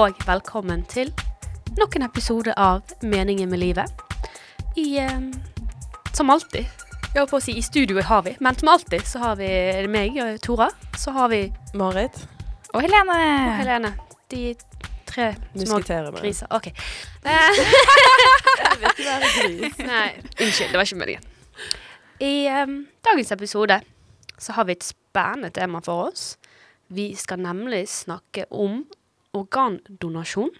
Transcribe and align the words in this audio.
og 0.00 0.16
velkommen 0.26 0.80
til 0.88 1.10
nok 1.76 1.96
en 1.98 2.04
episode 2.06 2.54
av 2.56 2.80
Meningen 3.04 3.50
med 3.50 3.60
livet. 3.60 4.02
I 4.80 4.96
eh, 5.02 5.18
Som 6.16 6.30
alltid. 6.32 6.64
Jeg 7.10 7.18
holdt 7.18 7.32
på 7.32 7.38
å 7.40 7.42
si 7.44 7.52
i 7.58 7.62
studio 7.64 8.00
har 8.06 8.22
vi, 8.24 8.32
men 8.40 8.56
som 8.56 8.70
alltid 8.72 9.04
så 9.06 9.20
har 9.20 9.36
vi 9.36 9.48
meg 9.92 10.16
og 10.22 10.38
Tora. 10.44 10.68
Så 10.96 11.12
har 11.12 11.28
vi 11.32 11.42
Marit. 11.74 12.16
Og 12.72 12.80
Helene. 12.84 13.16
og 13.50 13.56
Helene. 13.60 13.90
De 14.30 14.54
tre 15.10 15.32
små 15.66 15.80
griser. 16.20 16.46
OK. 16.50 16.70
Eh, 17.20 17.58
Jeg 18.60 18.78
vil 18.80 18.86
ikke 18.88 19.04
være 19.04 19.26
gris. 19.34 19.80
Nei, 19.84 20.06
unnskyld. 20.40 20.70
Det 20.70 20.78
var 20.78 20.86
ikke 20.86 21.00
meningen. 21.02 21.26
I 22.24 22.32
eh, 22.48 22.72
dagens 23.04 23.32
episode 23.36 23.76
så 24.40 24.56
har 24.56 24.64
vi 24.64 24.78
et 24.78 24.86
spennende 24.86 25.50
tema 25.52 25.82
for 25.84 26.06
oss. 26.08 26.38
Vi 26.88 27.10
skal 27.14 27.42
nemlig 27.44 27.84
snakke 27.92 28.46
om 28.50 28.86
organdonasjon. 29.36 30.52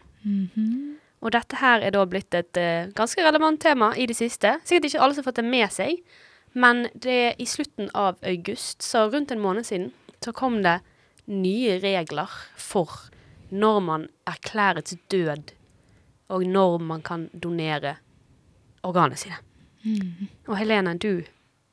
Og 1.20 1.32
dette 1.34 1.58
her 1.60 1.82
er 1.84 1.92
da 1.92 2.06
blitt 2.08 2.34
et 2.34 2.56
uh, 2.60 2.90
ganske 2.96 3.22
relevant 3.24 3.60
tema 3.60 3.90
i 3.96 4.06
det 4.08 4.16
siste. 4.16 4.56
Sikkert 4.64 4.88
ikke 4.88 5.00
alle 5.04 5.16
som 5.16 5.22
har 5.24 5.28
fått 5.28 5.40
det 5.42 5.48
med 5.50 5.72
seg, 5.74 6.00
men 6.52 6.86
det 6.94 7.16
er 7.26 7.34
i 7.38 7.46
slutten 7.46 7.90
av 7.94 8.16
august, 8.26 8.82
så 8.82 9.06
rundt 9.12 9.30
en 9.30 9.42
måned 9.42 9.68
siden, 9.68 9.90
så 10.24 10.32
kom 10.32 10.62
det 10.64 10.80
nye 11.30 11.78
regler 11.82 12.30
for 12.58 13.10
når 13.50 13.80
man 13.84 14.06
erklæres 14.30 14.96
død, 15.10 15.52
og 16.30 16.46
når 16.46 16.78
man 16.86 17.02
kan 17.02 17.28
donere 17.34 17.96
organene 18.86 19.18
sine. 19.18 19.38
Og 20.46 20.56
Helene, 20.58 20.94
du 20.98 21.24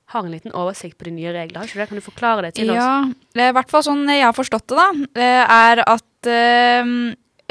har 0.07 0.23
en 0.23 0.31
liten 0.31 0.55
oversikt 0.55 0.97
på 0.97 1.09
de 1.09 1.15
nye 1.17 1.33
reglene. 1.35 1.67
Ikke 1.67 1.81
det? 1.81 1.87
Kan 1.89 1.99
du 1.99 2.05
forklare 2.05 2.47
det 2.47 2.55
til 2.55 2.71
oss? 2.71 2.79
Ja, 2.79 3.47
i 3.49 3.55
hvert 3.55 3.71
fall 3.71 3.83
sånn 3.83 4.05
jeg 4.07 4.23
har 4.23 4.35
forstått 4.35 4.71
det, 4.71 4.77
da, 4.79 5.31
er 5.43 5.81
at 5.83 6.29
eh, 6.31 6.91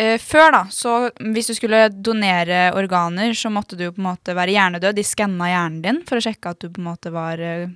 eh, 0.00 0.16
før, 0.22 0.46
da, 0.54 0.62
så 0.72 0.94
hvis 1.34 1.50
du 1.52 1.56
skulle 1.58 1.86
donere 1.92 2.70
organer, 2.77 3.34
så 3.36 3.52
måtte 3.52 3.77
du 3.77 3.88
på 3.90 4.00
en 4.00 4.08
måte 4.08 4.36
være 4.36 4.56
hjernedød. 4.56 4.96
De 4.96 5.04
skanna 5.04 5.50
hjernen 5.52 5.82
din 5.84 6.00
for 6.08 6.20
å 6.20 6.24
sjekke 6.24 6.54
at 6.54 6.64
du 6.64 6.70
på 6.70 6.80
en 6.80 6.88
måte 6.88 7.12
var 7.14 7.42
eh, 7.44 7.68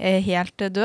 helt 0.00 0.56
død, 0.56 0.80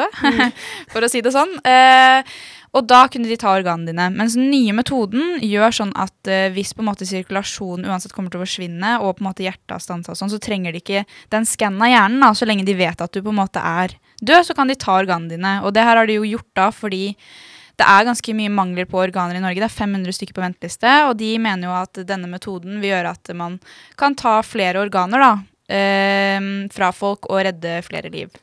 for 0.91 1.05
å 1.05 1.09
si 1.11 1.23
det 1.25 1.33
sånn. 1.35 1.55
Eh, 1.65 2.35
og 2.75 2.83
da 2.89 3.05
kunne 3.07 3.29
de 3.29 3.37
ta 3.39 3.53
organene 3.55 3.87
dine. 3.87 4.09
Mens 4.11 4.35
den 4.35 4.49
nye 4.51 4.73
metoden 4.75 5.37
gjør 5.43 5.77
sånn 5.77 5.93
at 5.95 6.27
eh, 6.27 6.49
hvis 6.51 6.73
på 6.75 6.83
en 6.83 6.89
måte 6.89 7.07
sirkulasjonen 7.07 7.87
uansett 7.87 8.11
kommer 8.15 8.33
til 8.33 8.41
å 8.41 8.43
forsvinne, 8.43 8.97
og 8.99 9.15
på 9.15 9.23
en 9.23 9.29
måte 9.29 9.45
hjertet 9.45 9.77
har 9.77 9.83
stansa 9.83 10.15
sånn, 10.17 10.33
så 10.33 10.41
trenger 10.43 10.75
de 10.75 10.83
ikke 10.83 11.05
den 11.33 11.47
skannen 11.47 11.85
av 11.85 11.93
hjernen. 11.93 12.19
da, 12.25 12.33
Så 12.35 12.47
lenge 12.49 12.67
de 12.67 12.75
vet 12.75 13.01
at 13.01 13.15
du 13.15 13.21
på 13.23 13.31
en 13.31 13.39
måte 13.39 13.63
er 13.63 13.95
død, 14.19 14.49
så 14.49 14.57
kan 14.57 14.67
de 14.67 14.75
ta 14.79 14.99
organene 14.99 15.37
dine. 15.37 15.57
Og 15.63 15.71
det 15.75 15.87
her 15.87 16.01
har 16.01 16.09
de 16.09 16.19
jo 16.19 16.27
gjort 16.35 16.51
da 16.57 16.69
fordi 16.75 17.03
det 17.79 17.87
er 17.87 18.07
ganske 18.07 18.35
mye 18.35 18.51
mangler 18.51 18.87
på 18.87 18.99
organer 18.99 19.39
i 19.39 19.43
Norge. 19.43 19.59
Det 19.59 19.67
er 19.67 19.79
500 19.79 20.15
stykker 20.15 20.35
på 20.35 20.43
venteliste, 20.43 20.91
og 21.07 21.17
de 21.19 21.33
mener 21.43 21.67
jo 21.69 21.75
at 21.75 22.03
denne 22.07 22.29
metoden 22.31 22.79
vil 22.83 22.93
gjøre 22.93 23.15
at 23.15 23.35
man 23.35 23.59
kan 23.99 24.15
ta 24.19 24.37
flere 24.47 24.83
organer 24.83 25.23
da, 25.23 25.33
eh, 25.71 26.47
fra 26.75 26.91
folk 26.95 27.27
og 27.31 27.43
redde 27.47 27.79
flere 27.87 28.11
liv. 28.11 28.35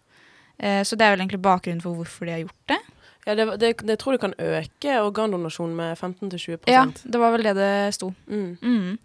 Eh, 0.58 0.83
så 0.84 0.97
det 0.97 1.06
er 1.06 1.14
vel 1.14 1.25
egentlig 1.25 1.42
bakgrunnen 1.42 1.83
for 1.84 1.97
hvorfor 1.98 2.28
de 2.28 2.34
har 2.36 2.42
gjort 2.45 2.72
det. 2.72 2.81
Ja, 3.27 3.34
det, 3.39 3.45
det, 3.62 3.70
det 3.86 3.98
tror 4.03 4.17
jeg 4.17 4.20
kan 4.25 4.34
øke 4.34 4.97
organdonasjon 5.05 5.77
med 5.78 5.94
15-20% 5.94 6.66
Ja, 6.72 6.88
det 6.91 7.21
var 7.22 7.31
vel 7.37 7.47
det 7.47 7.54
det 7.54 7.94
sto. 7.94 8.09
Mm. 8.27 8.56
Mm. 8.59 8.99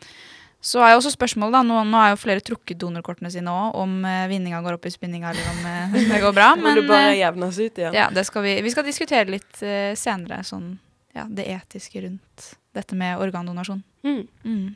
Så 0.68 0.82
er 0.82 0.96
jo 0.96 0.98
også 0.98 1.12
spørsmålet, 1.14 1.54
da, 1.54 1.62
nå, 1.64 1.84
nå 1.86 2.00
er 2.02 2.16
jo 2.16 2.18
flere 2.20 2.42
trukket 2.42 2.80
donorkortene 2.82 3.30
sine 3.32 3.54
òg, 3.54 3.76
om 3.78 3.94
eh, 4.10 4.24
vinninga 4.32 4.64
går 4.66 4.80
opp 4.80 4.88
i 4.90 4.92
spinninga 4.92 5.30
eller 5.30 5.52
om 5.52 5.68
eh, 5.70 5.98
det 6.16 6.22
går 6.24 6.34
bra. 6.34 6.48
Men 6.58 6.80
det 6.82 6.88
bare 6.90 7.12
eh, 7.12 7.20
jevnes 7.22 7.60
ut 7.62 7.78
igjen. 7.78 7.94
ja, 7.94 8.08
det 8.14 8.26
skal 8.28 8.44
vi, 8.48 8.56
vi 8.66 8.74
skal 8.74 8.88
diskutere 8.90 9.30
litt 9.30 9.62
eh, 9.62 9.94
senere, 9.96 10.42
sånn, 10.48 10.74
ja, 11.14 11.28
det 11.30 11.46
etiske 11.54 12.02
rundt 12.08 12.50
dette 12.78 12.98
med 12.98 13.22
organdonasjon. 13.22 13.84
Mm. 14.06 14.24
Mm. 14.44 14.68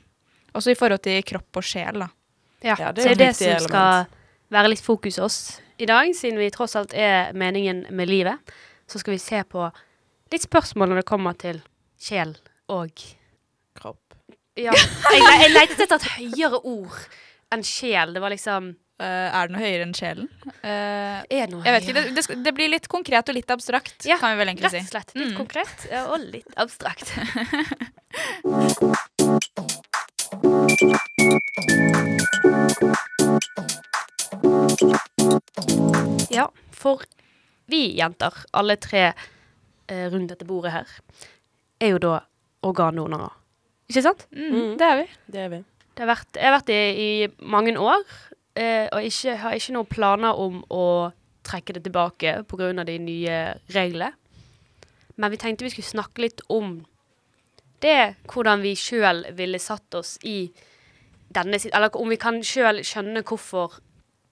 Også 0.54 0.74
i 0.74 0.78
forhold 0.78 1.02
til 1.06 1.18
kropp 1.26 1.62
og 1.62 1.66
sjel, 1.66 2.06
da. 2.06 2.12
Ja, 2.62 2.76
Ja, 2.78 2.92
det 2.94 3.02
det 3.02 3.10
er 3.10 3.12
er 3.16 3.22
det 3.26 3.34
som 3.36 3.58
som 3.58 3.68
skal 3.72 4.06
være 4.54 4.70
litt 4.76 4.86
fokus 4.86 5.18
hos 5.18 5.38
i 5.82 5.88
dag, 5.90 6.12
siden 6.16 6.38
vi 6.42 6.50
tross 6.54 6.76
alt 6.80 6.94
er 6.94 7.34
meningen 7.38 7.86
med 7.90 8.10
livet. 8.12 8.54
Så 8.90 9.00
skal 9.02 9.16
vi 9.16 9.22
se 9.24 9.42
på 9.48 9.66
litt 10.32 10.46
spørsmål 10.46 10.92
når 10.92 11.02
det 11.02 11.08
kommer 11.10 11.34
til 11.40 11.62
sjel 12.02 12.36
og 12.72 12.92
Kropp. 13.78 14.16
Ja. 14.60 14.74
Jeg, 14.76 15.22
jeg 15.46 15.52
lette 15.56 15.84
etter 15.86 15.96
et 15.98 16.10
høyere 16.18 16.60
ord 16.68 16.98
enn 17.56 17.64
sjel. 17.68 18.14
Det 18.16 18.22
var 18.24 18.34
liksom 18.36 18.74
Uh, 19.02 19.08
er 19.34 19.48
det 19.50 19.54
noe 19.56 19.62
høyere 19.64 19.82
enn 19.88 19.96
sjelen? 19.98 20.28
Uh, 20.62 21.26
Er 21.26 21.48
det 21.48 21.56
noe 21.56 21.64
jeg 21.66 21.74
vet 21.74 21.88
ikke, 21.88 21.96
det, 21.96 22.04
det, 22.20 22.36
det 22.46 22.52
blir 22.54 22.70
litt 22.70 22.86
konkret 22.92 23.32
og 23.32 23.34
litt 23.34 23.50
abstrakt, 23.50 24.06
Ja, 24.06 24.20
kan 24.22 24.36
vi 24.36 24.44
vel 24.44 24.52
egentlig 24.52 24.70
Rett 24.70 24.78
og 24.78 24.86
si. 24.86 24.92
slett. 24.94 25.16
Litt 25.18 25.32
Mm. 25.32 25.38
konkret 25.40 25.88
og 26.06 26.20
litt 26.22 26.54
abstrakt. 26.62 27.10
Ja, 36.32 36.48
for 36.72 37.04
vi 37.72 37.84
jenter, 37.98 38.36
alle 38.58 38.78
tre 38.82 39.12
eh, 39.12 40.08
rundt 40.12 40.32
dette 40.32 40.48
bordet 40.48 40.74
her, 40.76 40.98
er 41.82 41.94
jo 41.96 42.02
da 42.02 42.18
organdonorer. 42.66 43.34
Ikke 43.92 44.04
sant? 44.06 44.28
Mm, 44.32 44.78
det 44.80 44.88
er 44.88 45.00
vi. 45.02 45.08
Det 45.34 45.42
er 45.46 45.50
vi. 45.52 45.64
Det 45.92 46.06
har 46.06 46.12
vært, 46.14 46.30
jeg 46.38 46.48
har 46.48 46.56
vært 46.56 46.70
det 46.72 46.84
i 46.96 47.10
mange 47.52 47.74
år, 47.80 48.06
eh, 48.56 48.88
og 48.92 49.04
ikke, 49.08 49.36
har 49.42 49.58
ikke 49.58 49.76
noen 49.76 49.92
planer 49.92 50.40
om 50.40 50.62
å 50.72 50.86
trekke 51.44 51.76
det 51.76 51.84
tilbake 51.88 52.42
pga. 52.48 52.72
de 52.86 52.98
nye 53.00 53.38
reglene. 53.74 54.14
Men 55.18 55.32
vi 55.32 55.38
tenkte 55.38 55.66
vi 55.66 55.74
skulle 55.74 55.92
snakke 55.92 56.22
litt 56.24 56.42
om 56.50 56.80
det, 57.82 58.16
hvordan 58.30 58.62
vi 58.62 58.76
sjøl 58.78 59.26
ville 59.38 59.60
satt 59.60 59.94
oss 59.98 60.18
i 60.24 60.52
denne 61.34 61.58
Eller 61.74 61.96
om 61.96 62.10
vi 62.10 62.18
kan 62.18 62.42
sjøl 62.44 62.84
skjønne 62.86 63.24
hvorfor 63.24 63.80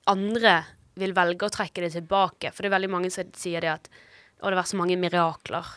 andre 0.08 0.66
vil 1.00 1.16
velge 1.18 1.48
å 1.48 1.54
trekke 1.54 1.86
det 1.86 1.94
tilbake. 1.96 2.52
For 2.54 2.64
det 2.64 2.70
er 2.70 2.78
veldig 2.78 2.92
mange 2.94 3.12
som 3.14 3.34
sier 3.38 3.66
det 3.66 3.74
at 3.74 3.92
og 4.40 4.48
det 4.48 4.56
har 4.56 4.62
vært 4.62 4.72
så 4.72 4.78
mange 4.80 4.96
mirakler 4.96 5.70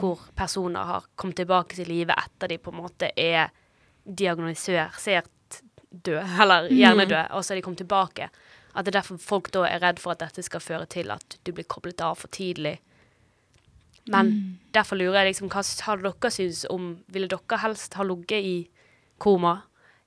hvor 0.00 0.22
personer 0.34 0.82
har 0.88 1.04
kommet 1.14 1.36
tilbake 1.38 1.76
til 1.78 1.86
livet 1.86 2.18
etter 2.18 2.50
de 2.50 2.56
på 2.58 2.72
en 2.72 2.80
måte 2.80 3.12
er 3.14 3.52
diagnosert 4.02 5.60
død, 5.90 6.24
eller 6.42 6.66
hjernedød, 6.74 7.30
og 7.30 7.44
så 7.44 7.52
er 7.52 7.60
de 7.60 7.62
kommet 7.62 7.78
tilbake. 7.84 8.26
At 8.74 8.86
det 8.86 8.90
er 8.90 8.98
derfor 8.98 9.20
folk 9.22 9.52
da 9.54 9.62
er 9.68 9.82
redd 9.82 10.02
for 10.02 10.14
at 10.14 10.24
dette 10.24 10.42
skal 10.42 10.62
føre 10.62 10.88
til 10.90 11.10
at 11.14 11.38
du 11.46 11.52
blir 11.54 11.68
koblet 11.70 12.02
av 12.02 12.18
for 12.18 12.30
tidlig. 12.34 12.80
Men 14.10 14.58
derfor 14.74 14.98
lurer 14.98 15.20
jeg 15.20 15.30
liksom, 15.30 15.50
hva 15.52 15.62
har 15.62 16.02
dere 16.02 16.30
syns 16.34 16.64
om 16.72 16.96
Ville 17.12 17.28
dere 17.30 17.62
helst 17.62 17.94
ha 17.94 18.06
ligget 18.06 18.42
i 18.42 18.56
koma 19.22 19.60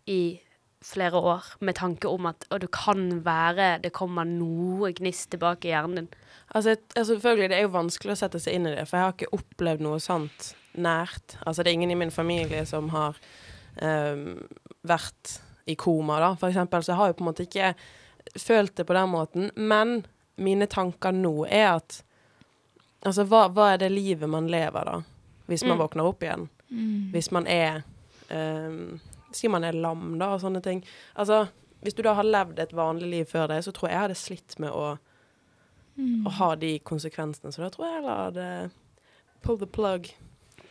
i 0.10 0.42
flere 0.84 1.20
år 1.20 1.46
med 1.64 1.76
tanke 1.80 2.10
om 2.12 2.26
at 2.30 2.46
å, 2.52 2.60
det 2.60 2.70
kan 2.76 3.06
være 3.26 3.80
det 3.84 3.94
kommer 3.96 4.28
noe 4.28 4.92
gnist 4.98 5.30
tilbake 5.34 5.70
i 5.70 5.72
hjernen 5.74 5.96
din? 6.04 6.10
Altså, 6.54 6.76
altså, 6.96 7.16
selvfølgelig, 7.16 7.50
det 7.50 7.58
er 7.58 7.66
jo 7.66 7.72
vanskelig 7.74 8.14
å 8.14 8.20
sette 8.20 8.40
seg 8.44 8.58
inn 8.60 8.68
i 8.70 8.76
det, 8.76 8.84
for 8.90 8.98
jeg 9.00 9.08
har 9.08 9.16
ikke 9.16 9.38
opplevd 9.40 9.82
noe 9.86 10.00
sånt 10.04 10.52
nært. 10.76 11.38
Altså, 11.46 11.64
det 11.64 11.72
er 11.72 11.78
ingen 11.80 11.94
i 11.96 12.00
min 12.04 12.12
familie 12.14 12.66
som 12.70 12.90
har 12.94 13.18
um, 13.82 14.26
vært 14.86 15.38
i 15.70 15.76
koma, 15.80 16.20
da, 16.20 16.34
for 16.38 16.50
eksempel. 16.52 16.84
Så 16.84 16.92
jeg 16.94 17.00
har 17.00 17.12
jo 17.12 17.18
på 17.20 17.24
en 17.26 17.30
måte 17.32 17.46
ikke 17.48 17.74
følt 18.40 18.76
det 18.78 18.86
på 18.90 18.96
den 18.98 19.10
måten. 19.14 19.50
Men 19.56 20.02
mine 20.36 20.68
tanker 20.68 21.16
nå 21.16 21.44
er 21.50 21.76
at 21.78 22.02
Altså, 23.04 23.26
hva, 23.28 23.50
hva 23.52 23.66
er 23.74 23.82
det 23.82 23.90
livet 23.92 24.30
man 24.32 24.46
lever, 24.48 24.86
da? 24.88 25.02
Hvis 25.52 25.66
man 25.68 25.76
Mm. 25.76 25.82
våkner 25.82 26.06
opp 26.08 26.22
igjen? 26.24 26.46
Hvis 27.12 27.28
man 27.36 27.44
er 27.52 27.82
ehm, 28.32 29.02
Si 29.36 29.50
man 29.52 29.66
er 29.68 29.78
lam, 29.78 30.14
da, 30.22 30.34
og 30.36 30.44
sånne 30.44 30.62
ting. 30.64 30.84
Altså, 31.20 31.46
hvis 31.84 31.98
du 31.98 32.04
da 32.06 32.14
har 32.18 32.28
levd 32.28 32.60
et 32.64 32.76
vanlig 32.78 33.10
liv 33.12 33.26
før 33.30 33.50
det, 33.52 33.64
så 33.66 33.74
tror 33.76 33.90
jeg 33.90 33.98
jeg 33.98 34.06
hadde 34.08 34.22
slitt 34.22 34.60
med 34.64 34.72
å 34.72 34.94
å 36.26 36.32
ha 36.40 36.56
de 36.58 36.80
konsekvensene. 36.80 37.52
Så 37.54 37.62
da 37.62 37.70
tror 37.70 37.86
jeg 37.86 37.98
jeg 38.00 38.06
hadde 38.10 38.48
pull 39.46 39.60
the 39.62 39.68
plug. 39.70 40.10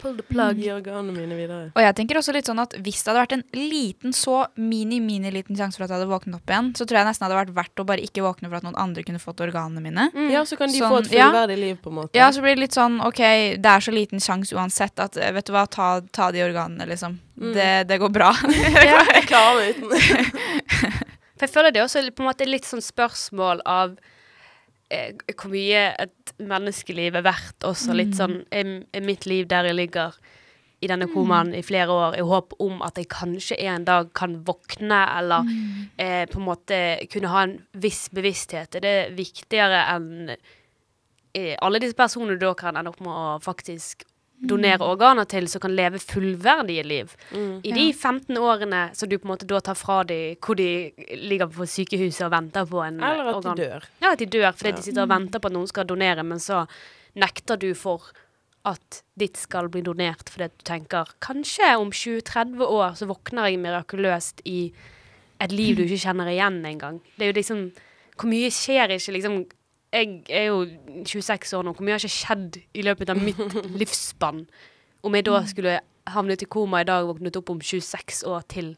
Pull 0.02 0.16
the 0.19 0.25
plug. 0.26 0.58
Gi 0.58 0.72
organene 0.75 1.14
mine 1.14 1.37
videre. 1.38 1.70
Og 1.76 1.84
jeg 1.84 1.94
tenker 1.99 2.19
også 2.19 2.34
litt 2.34 2.49
sånn 2.50 2.60
at 2.62 2.75
hvis 2.82 3.02
det 3.02 3.12
hadde 3.12 3.22
vært 3.22 3.34
en 3.37 3.44
liten, 3.54 4.14
så 4.16 4.43
mini-mini-liten 4.58 5.58
sjanse 5.58 5.78
for 5.78 5.87
at 5.87 5.93
jeg 5.93 6.00
hadde 6.00 6.10
våknet 6.10 6.40
opp 6.40 6.50
igjen, 6.52 6.72
så 6.78 6.87
tror 6.88 7.00
jeg 7.00 7.08
nesten 7.08 7.26
hadde 7.28 7.38
vært 7.38 7.54
verdt 7.56 7.82
å 7.82 7.87
bare 7.88 8.04
ikke 8.04 8.25
våkne 8.26 8.50
for 8.50 8.58
at 8.58 8.66
noen 8.66 8.78
andre 8.82 9.04
kunne 9.06 9.22
fått 9.22 9.43
organene 9.46 9.84
mine. 9.84 10.08
Mm. 10.10 10.31
Ja, 10.34 10.43
så 10.49 10.58
kan 10.58 10.72
de 10.72 10.81
Sånn, 10.82 10.90
få 10.90 11.02
et 11.04 11.14
ja. 11.14 11.28
fullverdig 11.31 11.58
liv, 11.60 11.78
på 11.84 11.93
en 11.93 11.99
måte. 12.00 12.19
Ja, 12.19 12.31
så 12.34 12.43
blir 12.44 12.56
det 12.58 12.64
litt 12.66 12.76
sånn 12.76 12.99
OK, 13.06 13.22
det 13.62 13.75
er 13.75 13.87
så 13.87 13.94
liten 13.94 14.22
sjanse 14.22 14.58
uansett 14.58 14.99
at 15.02 15.16
vet 15.16 15.46
du 15.46 15.54
hva, 15.54 15.69
ta, 15.70 15.93
ta 16.10 16.32
de 16.34 16.43
organene, 16.44 16.88
liksom. 16.90 17.20
Mm. 17.38 17.52
Det, 17.54 17.70
det 17.93 18.00
går 18.02 18.12
bra. 18.14 18.32
Ja. 18.82 19.04
Jeg 19.14 19.28
klarer 19.31 19.60
meg 19.60 19.78
uten. 19.78 19.93
For 21.37 21.46
jeg 21.46 21.52
føler 21.54 21.75
det 21.75 21.82
også 21.82 22.02
på 22.10 22.22
en 22.22 22.28
måte 22.28 22.46
litt 22.46 22.66
sånn 22.66 22.82
spørsmål 22.84 23.62
av 23.66 23.94
hvor 25.32 25.50
mye 25.52 25.82
et 26.04 26.32
menneskeliv 26.42 27.16
er 27.18 27.26
verdt. 27.26 27.64
Også 27.68 27.96
litt 27.96 28.16
sånn 28.18 28.42
er, 28.52 28.80
mitt 29.04 29.26
liv 29.30 29.48
der 29.50 29.70
jeg 29.70 29.78
ligger 29.78 30.16
i 30.82 30.88
denne 30.90 31.06
komaen 31.12 31.52
i 31.54 31.62
flere 31.62 31.94
år 31.94 32.16
i 32.18 32.24
håp 32.26 32.56
om 32.62 32.80
at 32.82 32.96
jeg 32.98 33.10
kanskje 33.12 33.58
en 33.70 33.84
dag 33.86 34.08
kan 34.18 34.40
våkne, 34.46 34.98
eller 35.18 35.46
eh, 35.96 36.24
på 36.26 36.40
en 36.40 36.48
måte 36.48 36.78
kunne 37.12 37.30
ha 37.30 37.44
en 37.46 37.54
viss 37.84 38.08
bevissthet. 38.14 38.80
Er 38.80 38.82
det 38.82 38.96
viktigere 39.18 39.84
enn 39.94 40.32
eh, 40.34 41.54
alle 41.62 41.82
disse 41.82 41.98
personene 41.98 42.40
da 42.40 42.50
kan 42.58 42.78
ende 42.78 42.90
opp 42.90 43.02
med 43.04 43.14
å 43.14 43.38
faktisk 43.44 44.02
donere 44.42 44.82
organer 44.82 45.24
til, 45.30 45.46
som 45.48 45.60
kan 45.62 45.74
leve 45.76 46.00
fullverdige 46.02 46.82
liv. 46.84 47.12
Mm. 47.30 47.60
I 47.62 47.72
de 47.76 47.84
15 47.94 48.38
årene 48.42 48.80
som 48.98 49.08
du 49.08 49.16
på 49.18 49.28
en 49.28 49.32
måte 49.36 49.46
da 49.46 49.60
tar 49.62 49.78
fra 49.78 50.00
dem 50.08 50.34
hvor 50.42 50.58
de 50.58 50.66
ligger 51.14 51.46
på 51.52 51.66
sykehuset 51.70 52.24
og 52.26 52.32
venter 52.34 52.66
på 52.66 52.80
en 52.82 52.98
organ. 52.98 53.12
Eller 53.12 53.30
at 53.30 53.38
organ. 53.38 53.56
de 53.56 53.62
dør. 53.68 53.86
Ja, 54.02 54.12
at 54.12 54.18
de 54.18 54.26
dør 54.26 54.50
fordi 54.52 54.70
Ja. 54.72 54.76
de 54.76 54.82
sitter 54.82 55.02
og 55.02 55.08
venter 55.14 55.38
på 55.38 55.46
at 55.46 55.52
noen 55.52 55.68
skal 55.70 55.86
donere, 55.86 56.22
men 56.26 56.38
så 56.42 56.66
nekter 57.14 57.56
du 57.56 57.72
for 57.74 58.10
at 58.64 59.02
ditt 59.18 59.36
skal 59.36 59.68
bli 59.68 59.80
donert 59.82 60.28
fordi 60.30 60.46
du 60.48 60.62
tenker 60.64 61.08
kanskje 61.20 61.76
om 61.78 61.90
20-30 61.90 62.62
år 62.62 62.94
så 62.94 63.06
våkner 63.10 63.48
jeg 63.50 63.58
mirakuløst 63.58 64.42
i 64.46 64.72
et 65.42 65.50
liv 65.52 65.76
du 65.76 65.82
ikke 65.82 65.98
kjenner 66.06 66.26
igjen 66.30 66.60
engang. 66.64 67.00
Det 67.18 67.26
er 67.26 67.32
jo 67.32 67.38
liksom 67.40 67.72
Hvor 68.16 68.28
mye 68.28 68.50
skjer 68.54 68.90
ikke 68.94 69.12
liksom 69.16 69.46
Jeg 69.92 70.22
er 70.32 70.46
jo 70.48 70.62
26 71.04 71.56
år 71.58 71.66
nå. 71.66 71.74
Hvor 71.76 71.84
mye 71.84 71.96
har 71.96 72.02
ikke 72.02 72.14
skjedd 72.14 72.60
i 72.72 72.84
løpet 72.86 73.12
av 73.12 73.20
mitt 73.20 73.40
livsspann? 73.80 74.46
Om 75.02 75.18
jeg 75.18 75.26
da 75.28 75.42
skulle 75.50 75.80
havnet 76.12 76.42
i 76.42 76.48
koma 76.50 76.80
i 76.82 76.88
dag 76.88 77.04
og 77.04 77.16
våknet 77.16 77.36
opp 77.38 77.52
om 77.52 77.60
26 77.60 78.24
år 78.30 78.46
til. 78.50 78.72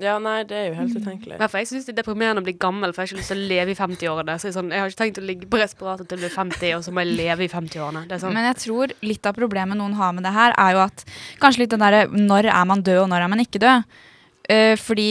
Ja, 0.00 0.14
nei, 0.22 0.38
det 0.48 0.56
er 0.56 0.68
jo 0.70 0.76
helt 0.78 0.94
utenkelig. 0.96 1.36
Mm. 1.36 1.56
jeg 1.60 1.68
syns 1.68 1.84
det 1.84 1.92
er 1.92 1.98
deprimerende 1.98 2.40
å 2.40 2.46
bli 2.46 2.54
gammel, 2.56 2.94
for 2.94 3.02
jeg 3.02 3.10
har 3.10 3.10
ikke 3.10 3.20
lyst 3.20 3.32
til 3.34 3.42
å 3.42 3.48
leve 3.50 3.72
i 3.74 3.76
50-årene. 3.76 4.36
Så 4.40 4.48
jeg, 4.48 4.54
er 4.54 4.56
sånn, 4.56 4.70
jeg 4.72 4.80
har 4.80 4.92
ikke 4.92 5.00
tenkt 5.02 5.20
å 5.20 5.24
ligge 5.26 5.48
på 5.50 5.60
respirator 5.60 6.08
til 6.08 6.16
jeg 6.16 6.24
blir 6.24 6.36
50, 6.38 6.72
og 6.78 6.86
så 6.86 6.94
må 6.94 7.04
jeg 7.04 7.18
leve 7.18 7.44
i 7.44 7.50
50-årene. 7.52 8.06
Er 8.08 8.22
sånn. 8.22 8.32
Men 8.36 8.48
jeg 8.48 8.58
tror 8.62 8.94
litt 9.04 9.28
av 9.28 9.36
problemet 9.36 9.76
noen 9.76 9.98
har 9.98 10.14
med 10.16 10.24
det 10.24 10.32
her, 10.32 10.56
er 10.56 10.78
jo 10.78 10.80
at 10.86 11.04
kanskje 11.42 11.66
litt 11.66 11.74
den 11.74 11.84
derre 11.84 12.06
når 12.14 12.48
er 12.48 12.70
man 12.72 12.84
død, 12.86 13.02
og 13.02 13.10
når 13.12 13.26
er 13.26 13.32
man 13.34 13.44
ikke 13.44 13.60
død? 13.60 14.00
Uh, 14.48 14.74
fordi 14.80 15.10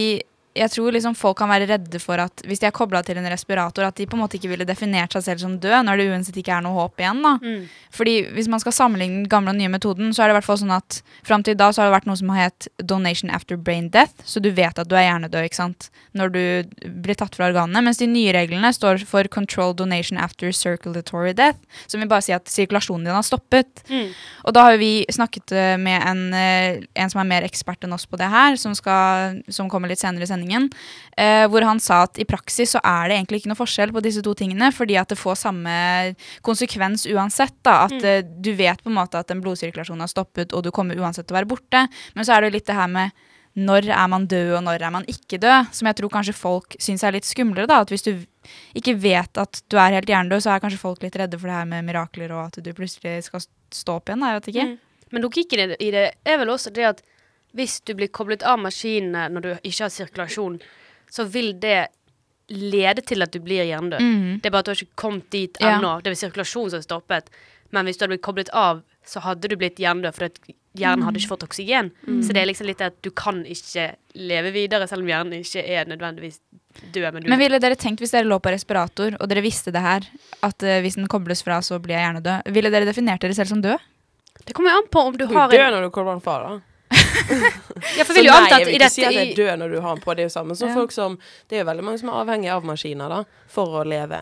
jeg 0.59 0.71
tror 0.73 0.93
liksom 0.95 1.15
folk 1.17 1.37
kan 1.39 1.49
være 1.51 1.67
redde 1.69 2.01
for 2.03 2.19
at 2.21 2.43
hvis 2.47 2.61
de 2.61 2.67
er 2.67 2.75
kobla 2.75 3.01
til 3.05 3.19
en 3.19 3.27
respirator, 3.31 3.87
at 3.87 3.95
de 3.95 4.07
på 4.09 4.17
en 4.17 4.23
måte 4.23 4.39
ikke 4.39 4.51
ville 4.51 4.67
definert 4.67 5.15
seg 5.15 5.25
selv 5.25 5.43
som 5.43 5.55
død, 5.61 5.77
når 5.87 6.01
det 6.01 6.07
uansett 6.11 6.39
ikke 6.41 6.57
er 6.57 6.65
noe 6.65 6.75
håp 6.75 6.99
igjen. 6.99 7.21
da. 7.23 7.35
Mm. 7.39 7.67
Fordi 7.95 8.15
hvis 8.35 8.49
man 8.51 8.63
skal 8.63 8.75
sammenligne 8.75 9.21
den 9.21 9.29
gamle 9.31 9.53
og 9.53 9.59
nye 9.59 9.71
metoden, 9.71 10.11
så 10.13 10.23
er 10.23 10.29
det 10.29 10.35
i 10.35 10.39
hvert 10.39 10.49
fall 10.49 10.61
sånn 10.61 10.75
at 10.75 10.99
fram 11.27 11.45
til 11.45 11.57
da 11.59 11.71
så 11.71 11.83
har 11.83 11.89
det 11.89 11.97
vært 11.99 12.09
noe 12.09 12.19
som 12.19 12.33
har 12.33 12.49
hett 12.49 12.69
donation 12.83 13.31
after 13.33 13.57
brain 13.57 13.89
death, 13.93 14.19
så 14.25 14.43
du 14.43 14.51
vet 14.51 14.79
at 14.79 14.89
du 14.89 14.97
er 14.97 15.07
hjernedød 15.07 15.49
ikke 15.49 15.61
sant? 15.61 15.89
når 16.17 16.31
du 16.33 16.43
blir 17.03 17.17
tatt 17.17 17.35
fra 17.37 17.49
organene. 17.49 17.83
Mens 17.85 17.99
de 18.01 18.07
nye 18.09 18.33
reglene 18.33 18.71
står 18.73 19.03
for 19.07 19.29
control 19.31 19.75
donation 19.77 20.17
after 20.17 20.51
circulatory 20.55 21.35
death, 21.37 21.59
som 21.87 22.01
vil 22.01 22.09
bare 22.09 22.25
si 22.25 22.33
at 22.35 22.49
sirkulasjonen 22.49 23.05
din 23.05 23.15
har 23.15 23.25
stoppet. 23.25 23.83
Mm. 23.91 24.09
Og 24.49 24.55
da 24.57 24.65
har 24.69 24.79
vi 24.81 25.05
snakket 25.13 25.53
eh, 25.53 25.75
med 25.81 26.01
en, 26.01 26.23
eh, 26.33 26.81
en 26.97 27.13
som 27.13 27.21
er 27.21 27.29
mer 27.29 27.45
ekspert 27.47 27.85
enn 27.85 27.93
oss 27.93 28.07
på 28.09 28.17
det 28.19 28.29
her, 28.31 28.57
som, 28.59 28.73
skal, 28.77 29.39
som 29.53 29.69
kommer 29.69 29.91
litt 29.91 30.01
senere 30.01 30.25
i 30.25 30.31
sendingen, 30.31 30.48
eh, 31.17 31.45
hvor 31.47 31.61
han 31.63 31.79
sa 31.79 32.03
at 32.03 32.17
i 32.19 32.25
praksis 32.25 32.71
så 32.75 32.79
er 32.83 33.09
det 33.09 33.17
egentlig 33.17 33.41
ikke 33.41 33.51
noe 33.51 33.59
forskjell 33.59 33.91
på 33.91 34.01
disse 34.01 34.21
to 34.25 34.33
tingene, 34.33 34.71
fordi 34.73 34.97
at 34.99 35.09
det 35.09 35.17
får 35.17 35.35
samme 35.37 36.15
konsekvens 36.41 37.05
uansett. 37.07 37.53
da, 37.63 37.83
At 37.85 37.91
Mm. 37.91 38.05
eh, 38.05 38.21
du 38.41 38.53
vet 38.55 38.81
på 38.83 38.89
en 38.89 38.95
måte 38.95 39.15
at 39.19 39.31
en 39.31 39.41
blodsirkulasjon 39.41 39.99
har 39.99 40.07
stoppet, 40.07 40.53
og 40.53 40.63
du 40.63 40.71
kommer 40.71 40.95
uansett 40.95 41.27
til 41.27 41.35
å 41.35 41.39
være 41.41 41.47
borte. 41.47 41.87
Men 42.15 42.25
så 42.25 42.33
er 42.37 42.41
det 42.41 42.51
jo 42.51 42.57
litt 42.57 42.65
det 42.67 42.75
her 42.75 42.87
med 42.87 43.11
når 43.57 43.89
er 43.89 44.07
man 44.07 44.27
død, 44.27 44.57
og 44.57 44.63
når 44.63 44.81
er 44.81 44.91
man 44.91 45.03
ikke 45.05 45.39
død, 45.39 45.73
som 45.73 45.85
jeg 45.87 45.95
tror 45.95 46.09
kanskje 46.09 46.33
folk 46.33 46.75
syns 46.79 47.03
er 47.03 47.11
litt 47.11 47.25
skumlere. 47.25 47.67
da, 47.67 47.81
At 47.81 47.89
hvis 47.89 48.03
du 48.03 48.25
ikke 48.75 48.95
vet 48.99 49.37
at 49.37 49.61
du 49.69 49.77
er 49.77 49.91
helt 49.91 50.05
hjernedød, 50.07 50.41
så 50.41 50.55
er 50.55 50.59
kanskje 50.61 50.79
folk 50.79 51.01
litt 51.03 51.15
redde 51.15 51.37
for 51.39 51.47
det 51.47 51.55
her 51.57 51.65
med 51.65 51.83
mirakler, 51.85 52.31
og 52.31 52.45
at 52.47 52.63
du 52.63 52.73
plutselig 52.73 53.23
skal 53.25 53.41
stå 53.71 53.95
opp 53.97 54.05
igjen. 54.05 54.21
Jeg 54.21 54.41
vet 54.41 54.53
ikke. 54.53 54.67
Mm. 54.67 54.77
Men 55.11 55.21
logikken 55.23 55.75
i 55.81 55.91
det 55.91 56.13
er 56.25 56.37
vel 56.37 56.47
også 56.47 56.71
det 56.71 56.85
at 56.85 57.01
hvis 57.57 57.79
du 57.85 57.95
blir 57.97 58.11
koblet 58.13 58.43
av 58.45 58.59
maskinene 58.61 59.27
når 59.33 59.45
du 59.45 59.51
ikke 59.57 59.85
har 59.85 59.93
sirkulasjon, 59.93 60.59
så 61.09 61.25
vil 61.25 61.55
det 61.61 61.87
lede 62.49 63.01
til 63.05 63.21
at 63.25 63.33
du 63.33 63.39
blir 63.41 63.65
hjernedød. 63.65 64.01
Mm. 64.01 64.39
Det 64.41 64.49
er 64.49 64.53
bare 64.53 64.65
at 64.65 64.69
du 64.69 64.73
har 64.73 64.83
ikke 64.83 65.01
kommet 65.03 65.29
dit 65.33 65.57
Ja. 65.61 65.79
Det 66.01 66.11
er 66.11 66.15
sirkulasjon 66.15 66.69
som 66.69 66.77
har 66.77 66.85
stoppet. 66.85 67.29
Men 67.71 67.85
hvis 67.85 67.97
du 67.97 68.03
hadde 68.03 68.15
blitt 68.15 68.25
koblet 68.25 68.49
av, 68.49 68.81
så 69.05 69.21
hadde 69.21 69.49
du 69.49 69.55
blitt 69.57 69.77
hjernedød, 69.81 70.13
for 70.13 70.29
hjernen 70.77 71.05
hadde 71.05 71.21
ikke 71.21 71.33
fått 71.35 71.45
oksygen. 71.45 71.91
Så 72.25 72.33
det 72.33 72.41
er 72.41 72.49
liksom 72.49 72.67
litt 72.69 72.81
at 72.81 72.97
du 73.05 73.11
kan 73.11 73.43
ikke 73.45 73.91
leve 74.17 74.51
videre, 74.55 74.87
selv 74.89 75.05
om 75.05 75.11
hjernen 75.11 75.41
ikke 75.41 75.63
er 75.65 75.89
nødvendigvis 75.89 76.39
død. 76.93 77.13
Men 77.13 77.23
du 77.23 77.29
Men 77.29 77.41
ville 77.41 77.59
dere 77.61 77.77
tenkt, 77.77 78.01
hvis 78.01 78.13
dere 78.13 78.29
lå 78.29 78.39
på 78.41 78.53
respirator, 78.53 79.17
og 79.19 79.29
dere 79.29 79.45
visste 79.45 79.73
det 79.73 79.81
her, 79.81 80.05
at 80.41 80.65
uh, 80.65 80.79
hvis 80.81 80.97
den 80.97 81.07
kobles 81.07 81.43
fra, 81.45 81.61
så 81.61 81.79
blir 81.81 81.97
jeg 81.97 82.05
hjernedød, 82.05 82.51
ville 82.53 82.73
dere 82.73 82.89
definert 82.89 83.21
dere 83.21 83.37
selv 83.37 83.53
som 83.53 83.61
død? 83.61 83.77
Det 84.45 84.55
kommer 84.55 84.73
jo 84.73 84.81
an 84.81 84.89
på 84.89 85.05
om 85.09 85.17
du 85.17 85.25
Du 85.27 85.35
har 85.35 85.49
en 85.49 85.51
Du 85.51 85.61
en 85.61 85.73
når 85.73 85.89
du 85.89 85.93
kommer 85.93 86.17
den 86.17 86.21
fra, 86.25 86.39
da. 86.45 86.68
Ja, 87.97 88.03
for 88.05 88.13
vil 88.13 88.25
jo 88.27 88.33
nei, 88.33 88.49
jeg 88.51 88.65
vil 88.67 88.75
ikke 88.79 88.89
si 88.91 89.05
at 89.07 89.13
jeg 89.15 89.35
dør 89.37 89.55
når 89.61 89.71
du 89.71 89.79
har 89.81 89.95
den 89.95 90.03
på. 90.03 90.15
Det 90.15 90.23
er 90.25 90.27
jo 90.29 90.33
samme 90.33 90.55
som 90.57 90.69
Ja. 90.69 90.73
folk 90.75 90.91
som 90.91 91.17
Det 91.47 91.57
er 91.57 91.63
jo 91.63 91.69
veldig 91.71 91.83
mange 91.87 91.99
som 92.01 92.09
er 92.09 92.19
avhengig 92.23 92.51
av 92.53 92.63
maskiner, 92.67 93.09
da, 93.09 93.23
for 93.47 93.79
å 93.81 93.85
leve 93.87 94.19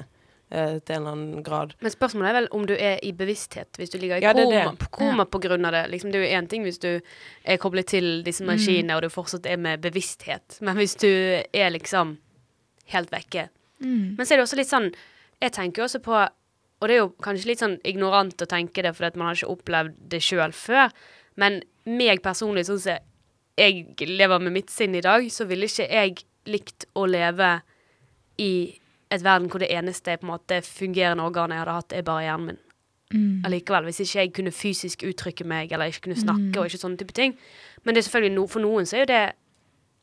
eh, 0.52 0.78
til 0.80 0.96
en 0.96 1.02
eller 1.02 1.12
annen 1.12 1.44
grad. 1.44 1.74
Men 1.82 1.92
spørsmålet 1.92 2.30
er 2.30 2.38
vel 2.42 2.48
om 2.56 2.66
du 2.70 2.74
er 2.76 3.00
i 3.04 3.12
bevissthet, 3.12 3.68
hvis 3.78 3.90
du 3.92 3.98
ligger 4.00 4.18
i 4.22 4.24
Ja, 4.24 4.34
koma, 4.34 4.52
det. 4.72 4.80
på 4.80 4.90
koma 5.00 5.26
på 5.26 5.42
grunn 5.44 5.66
av 5.68 5.72
det. 5.76 5.86
Liksom, 5.92 6.12
det 6.14 6.22
er 6.22 6.28
jo 6.30 6.38
én 6.42 6.48
ting 6.50 6.64
hvis 6.64 6.80
du 6.80 7.02
er 7.46 7.58
koblet 7.58 7.88
til 7.88 8.24
disse 8.24 8.44
Mm. 8.44 8.96
og 8.96 9.02
du 9.02 9.10
fortsatt 9.10 9.46
er 9.46 9.58
med 9.58 9.82
bevissthet. 9.82 10.62
Men 10.62 10.78
hvis 10.78 10.96
du 10.96 11.10
er 11.54 11.70
liksom 11.72 12.18
helt 12.94 13.10
vekke. 13.12 13.50
Mm. 13.84 14.16
Men 14.18 14.26
så 14.26 14.34
er 14.34 14.38
det 14.38 14.44
også 14.48 14.56
litt 14.58 14.70
sånn 14.72 14.94
Jeg 15.42 15.52
tenker 15.52 15.84
jo 15.84 15.86
også 15.86 16.00
på 16.02 16.14
Og 16.82 16.88
det 16.88 16.96
er 16.96 16.98
jo 17.04 17.10
kanskje 17.22 17.46
litt 17.46 17.60
sånn 17.60 17.80
ignorant 17.86 18.38
å 18.42 18.48
tenke 18.48 18.82
det, 18.82 18.96
fordi 18.96 19.08
at 19.08 19.16
man 19.16 19.28
har 19.28 19.36
ikke 19.36 19.52
opplevd 19.54 19.94
det 20.10 20.20
sjøl 20.22 20.52
før. 20.54 20.92
Men 21.36 21.62
meg 21.88 22.22
personlig, 22.24 22.68
sånn 22.68 22.82
som 22.84 23.06
jeg 23.58 24.10
lever 24.10 24.44
med 24.44 24.54
mitt 24.60 24.70
sinn 24.70 24.96
i 24.96 25.02
dag, 25.02 25.26
så 25.34 25.48
ville 25.50 25.70
ikke 25.70 25.88
jeg 25.90 26.20
likt 26.48 26.86
å 26.96 27.08
leve 27.10 27.58
i 28.42 28.52
et 29.10 29.24
verden 29.24 29.48
hvor 29.50 29.64
det 29.64 29.72
eneste 29.74 30.18
på 30.20 30.28
en 30.28 30.34
måte 30.36 30.62
fungerende 30.66 31.26
organet 31.26 31.58
jeg 31.58 31.64
hadde 31.64 31.78
hatt, 31.80 31.96
er 31.96 32.08
bare 32.08 32.26
hjernen 32.28 32.52
min. 32.52 32.64
Mm. 33.16 33.46
Allikevel, 33.48 33.86
Hvis 33.88 34.02
ikke 34.04 34.20
jeg 34.20 34.32
kunne 34.36 34.52
fysisk 34.52 35.04
uttrykke 35.08 35.46
meg, 35.48 35.72
eller 35.72 35.92
ikke 35.92 36.10
kunne 36.10 36.20
snakke, 36.20 36.60
og 36.60 36.68
ikke 36.68 36.82
sånne 36.82 37.00
type 37.00 37.16
ting. 37.16 37.38
Men 37.84 37.96
det 37.96 38.04
er 38.04 38.10
selvfølgelig 38.10 38.36
no, 38.36 38.48
for 38.52 38.64
noen 38.64 38.90
så 38.90 38.98
er 38.98 39.06
jo 39.06 39.12
det 39.14 39.22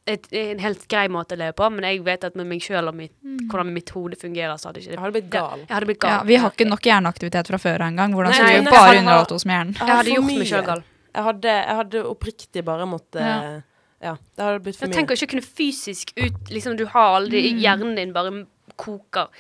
et, 0.06 0.26
en 0.36 0.60
helt 0.60 0.86
grei 0.88 1.04
måte 1.12 1.36
å 1.36 1.40
leve 1.40 1.54
på, 1.56 1.68
men 1.72 1.84
jeg 1.88 2.00
vet 2.04 2.24
at 2.28 2.34
med 2.36 2.48
meg 2.48 2.64
sjøl 2.64 2.88
og 2.90 2.96
mitt, 2.96 3.12
hvordan 3.50 3.72
mitt 3.76 3.92
hode 3.94 4.18
fungerer, 4.20 4.56
så 4.60 4.70
hadde 4.70 4.82
ikke 4.82 4.96
det 4.96 5.02
hadde 5.04 5.16
blitt 5.18 5.30
gal. 5.32 5.62
Jeg 5.64 5.74
hadde 5.74 5.90
blitt 5.90 6.08
Ja, 6.08 6.18
vi 6.28 6.40
har 6.40 6.56
ikke 6.56 6.68
nok 6.68 6.88
hjerneaktivitet 6.90 7.52
fra 7.52 7.60
før 7.60 7.86
engang. 7.88 8.16
Hvordan 8.16 8.36
skal 8.36 8.50
skulle 8.50 8.64
vi 8.64 8.74
bare 8.74 8.90
jeg 8.90 9.04
underholdt 9.04 9.36
oss 9.36 9.46
med 9.48 9.58
hjernen? 9.58 9.78
Jeg 9.80 10.00
hadde 10.00 10.16
gjort 10.16 10.28
meg 10.30 10.50
sjøl 10.50 10.66
gal. 10.72 10.84
Jeg 11.14 11.26
hadde, 11.28 11.52
jeg 11.54 11.78
hadde 11.80 12.02
oppriktig 12.10 12.64
bare 12.66 12.86
måttet 12.90 13.22
Ja. 13.22 13.60
Ja. 14.04 14.16
det 14.36 14.44
hadde 14.44 14.62
blitt 14.64 14.76
for 14.76 14.90
mye. 14.90 14.96
Tenk 14.98 15.12
å 15.12 15.16
ikke 15.16 15.30
kunne 15.32 15.46
fysisk 15.46 16.10
ut 16.18 16.50
Liksom 16.52 16.76
Du 16.76 16.84
har 16.92 17.14
aldri 17.20 17.40
mm. 17.54 17.60
Hjernen 17.62 17.94
din 17.96 18.12
bare 18.12 18.32
koker. 18.76 19.30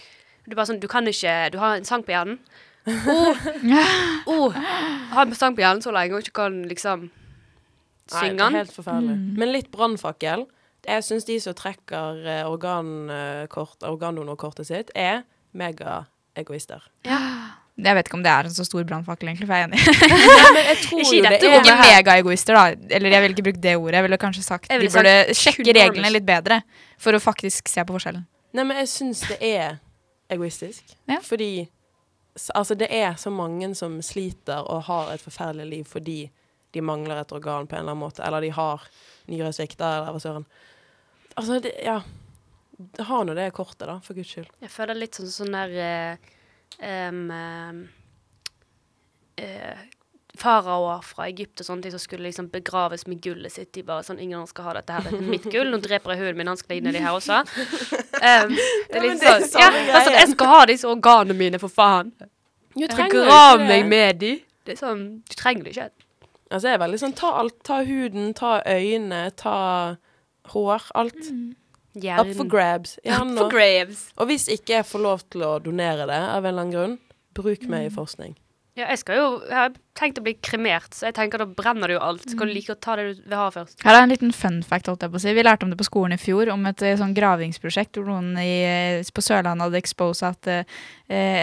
Du 0.46 0.54
bare 0.54 0.68
sånn 0.70 0.80
Du 0.80 0.88
kan 0.88 1.04
ikke 1.10 1.34
Du 1.52 1.58
har 1.60 1.76
en 1.76 1.84
sang 1.88 2.06
på 2.06 2.14
hjernen. 2.14 2.38
Oh, 3.08 3.38
oh, 4.28 4.56
har 5.14 5.24
en 5.24 5.36
sang 5.36 5.54
på 5.56 5.62
hjernen 5.64 5.80
så 5.80 5.92
lenge 5.94 6.18
og 6.18 6.24
ikke 6.24 6.36
kan 6.42 6.58
liksom 6.68 7.06
Nei, 7.08 8.10
synge 8.12 8.36
det 8.36 8.44
er. 8.44 8.58
Helt 8.58 8.74
forferdelig. 8.76 9.14
Men 9.40 9.52
litt 9.54 9.70
brannfakkel. 9.72 10.44
Jeg 10.84 11.04
syns 11.06 11.24
de 11.24 11.38
som 11.40 11.56
trekker 11.56 12.20
eh, 12.28 12.42
organkort, 12.44 13.78
organdonorkortet 13.88 14.68
sitt, 14.68 14.92
er 14.92 15.22
megaegoister. 15.56 16.84
Jeg 17.76 17.96
vet 17.98 18.06
ikke 18.06 18.14
om 18.14 18.22
det 18.22 18.30
er 18.30 18.46
en 18.46 18.52
så 18.54 18.62
stor 18.68 18.84
brannfakkel, 18.86 19.26
egentlig, 19.32 19.48
for 19.50 19.54
jeg 19.58 19.64
er 19.64 19.70
enig. 19.72 19.80
Ja, 20.38 20.50
men 20.54 20.66
jeg 20.68 20.76
tror 20.84 21.00
Ikke 21.00 21.16
i 21.16 21.22
det 21.24 21.30
er 21.42 21.56
Ikke 21.58 21.74
her. 21.74 21.88
megaegoister, 21.96 22.54
da. 22.54 22.64
Eller 22.94 23.10
jeg 23.16 23.22
ville 23.24 23.34
ikke 23.34 23.46
brukt 23.48 23.62
det 23.64 23.72
ordet. 23.76 23.94
Jeg 23.98 24.04
ville 24.06 24.18
kanskje 24.22 24.42
sagt 24.46 24.68
Jeg 24.70 24.78
de 24.78 24.84
ville 24.84 24.94
burde 24.94 25.14
sagt 25.34 25.40
sjekke 25.40 25.74
reglene 25.74 26.12
litt 26.14 26.26
bedre, 26.28 26.60
for 27.02 27.18
å 27.18 27.20
faktisk 27.24 27.68
se 27.72 27.82
på 27.88 27.96
forskjellen. 27.96 28.22
Nei, 28.54 28.64
men 28.68 28.78
jeg 28.78 28.90
syns 28.92 29.24
det 29.26 29.40
er 29.42 29.80
egoistisk. 30.30 30.94
Ja. 31.10 31.18
Fordi 31.26 31.48
s- 32.38 32.50
altså, 32.54 32.76
det 32.78 32.92
er 32.94 33.16
så 33.18 33.32
mange 33.34 33.72
som 33.74 33.98
sliter 34.06 34.62
og 34.70 34.84
har 34.86 35.10
et 35.16 35.20
forferdelig 35.26 35.66
liv 35.72 35.84
fordi 35.90 36.18
de 36.74 36.80
mangler 36.82 37.20
et 37.24 37.32
organ 37.34 37.66
på 37.66 37.74
en 37.74 37.82
eller 37.82 37.90
annen 37.96 38.04
måte, 38.06 38.22
eller 38.26 38.40
de 38.46 38.52
har 38.54 38.86
nyresvikt, 39.30 39.80
eller 39.82 40.12
hva 40.14 40.22
søren. 40.22 40.46
Altså, 41.36 41.58
det, 41.62 41.74
ja 41.82 41.98
Ha 43.06 43.20
nå 43.26 43.34
det 43.34 43.50
kortet, 43.54 43.84
da, 43.86 43.98
for 44.02 44.14
guds 44.18 44.30
skyld. 44.34 44.48
Jeg 44.62 44.70
føler 44.70 44.98
litt 44.98 45.14
sånn 45.18 45.30
sånn 45.30 45.54
der 45.54 45.74
eh, 45.78 46.32
em, 46.80 47.88
eh, 49.36 49.76
Faraoer 50.36 51.02
fra 51.06 51.28
Egypt 51.30 51.60
og 51.62 51.66
sånne 51.68 51.82
ting 51.84 51.92
som 51.94 52.00
skulle 52.02 52.26
liksom 52.26 52.48
begraves 52.50 53.06
med 53.06 53.20
gullet 53.22 53.52
sitt. 53.54 53.70
De 53.76 53.84
bare 53.86 54.02
sånn 54.02 54.18
Ingen 54.22 54.46
skal 54.50 54.64
ha 54.66 54.72
dette 54.80 54.92
her. 54.96 55.04
Dette 55.06 55.20
er 55.20 55.28
mitt 55.30 55.44
gull. 55.52 55.70
Nå 55.70 55.78
dreper 55.84 56.10
jeg 56.14 56.24
hunden 56.24 56.40
min. 56.40 56.50
Han 56.50 56.58
skal 56.58 56.80
inn 56.80 56.88
i 56.90 56.98
her 56.98 57.14
også. 57.14 57.38
Um, 57.44 58.54
det 58.56 58.98
er 58.98 59.04
litt 59.04 59.20
det 59.22 59.30
er 59.30 59.44
sånn 59.46 59.60
Ja, 59.62 59.68
det 59.70 59.84
greie. 59.86 60.16
jeg 60.18 60.28
skal 60.32 60.50
ha 60.50 60.64
disse 60.66 60.88
organene 60.90 61.36
mine, 61.38 61.58
for 61.62 61.68
faen. 61.70 62.10
Du 62.74 62.86
trenger 62.90 63.28
Grav 63.28 63.60
ikke 63.60 63.68
meg 63.68 63.82
det. 63.84 63.88
med 63.92 64.18
de. 64.24 64.32
Det 64.66 64.74
er 64.74 64.80
sånn 64.80 65.04
Du 65.28 65.34
trenger 65.38 65.68
det 65.68 65.76
ikke. 65.76 65.90
Altså, 66.50 66.66
jeg 66.68 66.74
er 66.74 66.82
veldig 66.82 66.98
sånn 67.04 67.14
ta 67.14 67.30
alt. 67.38 67.56
Ta 67.66 67.82
huden, 67.86 68.32
ta 68.34 68.56
øynene, 68.66 69.22
ta 69.38 69.56
hår. 70.54 70.90
Alt. 70.98 71.30
Up 71.96 72.30
for 72.36 72.44
grabs. 72.50 72.98
Up 73.06 73.28
for 73.38 73.50
grabs. 73.50 74.08
Og 74.18 74.26
hvis 74.26 74.48
ikke 74.48 74.80
jeg 74.80 74.84
får 74.88 75.00
lov 75.04 75.20
til 75.30 75.42
å 75.46 75.58
donere 75.62 76.06
det 76.10 76.16
av 76.22 76.44
en 76.44 76.50
eller 76.50 76.62
annen 76.64 76.72
grunn, 76.74 76.98
bruk 77.34 77.68
meg 77.68 77.86
i 77.86 77.90
Mm. 77.90 77.94
forskning. 77.94 78.34
Ja, 78.76 78.88
jeg 78.90 78.98
skal 78.98 79.14
jo 79.16 79.26
Jeg 79.46 79.54
har 79.54 79.70
tenkt 79.94 80.18
å 80.18 80.22
bli 80.24 80.32
kremert, 80.34 80.90
så 80.90 81.06
jeg 81.06 81.14
tenker 81.14 81.38
da 81.38 81.44
brenner 81.46 81.86
det 81.86 81.94
jo 81.94 82.00
alt. 82.02 82.22
Så 82.26 82.36
kan 82.36 82.48
Mm. 82.48 82.50
du 82.50 82.54
like 82.54 82.72
å 82.74 82.80
ta 82.80 82.96
det 82.96 83.04
du 83.16 83.22
vil 83.28 83.38
ha 83.38 83.48
først. 83.50 83.76
Her 83.84 83.94
er 83.94 84.02
en 84.02 84.08
liten 84.10 84.32
fun 84.34 84.62
fact, 84.64 84.86
holdt 84.86 84.98
jeg 85.02 85.12
på 85.12 85.14
å 85.14 85.20
si. 85.20 85.32
Vi 85.32 85.42
lærte 85.44 85.62
om 85.62 85.70
det 85.70 85.78
på 85.78 85.84
skolen 85.88 86.12
i 86.14 86.16
fjor, 86.16 86.50
om 86.52 86.66
et 86.66 86.82
eh, 86.82 86.96
sånn 86.96 87.14
gravingsprosjekt 87.14 87.92
hvor 87.94 88.06
noen 88.06 88.36
i, 88.36 89.00
på 89.14 89.22
Sørlandet 89.22 89.62
hadde 89.62 89.78
exposa 89.80 90.30
at 90.34 90.46
eh, 90.48 90.64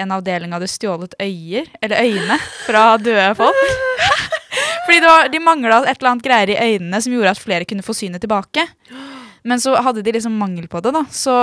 en 0.01 0.10
avdeling 0.12 0.51
hadde 0.51 0.67
stjålet 0.67 1.13
øyer, 1.22 1.67
eller 1.81 2.03
øyne, 2.03 2.38
fra 2.67 2.98
døde 2.98 3.36
folk. 3.38 3.55
Fordi 4.86 5.00
det 5.00 5.08
var, 5.08 5.27
de 5.29 5.39
mangla 5.39 5.77
et 5.88 6.01
eller 6.01 6.12
annet 6.12 6.24
greier 6.25 6.50
i 6.51 6.60
øynene 6.75 7.00
som 7.01 7.13
gjorde 7.13 7.31
at 7.31 7.39
flere 7.39 7.65
kunne 7.70 7.84
få 7.86 7.93
synet 7.96 8.20
tilbake. 8.20 8.67
Men 9.43 9.60
så 9.62 9.74
hadde 9.81 10.03
de 10.05 10.12
liksom 10.13 10.36
mangel 10.38 10.67
på 10.69 10.79
det, 10.86 10.91
da. 10.93 11.01
Så 11.10 11.33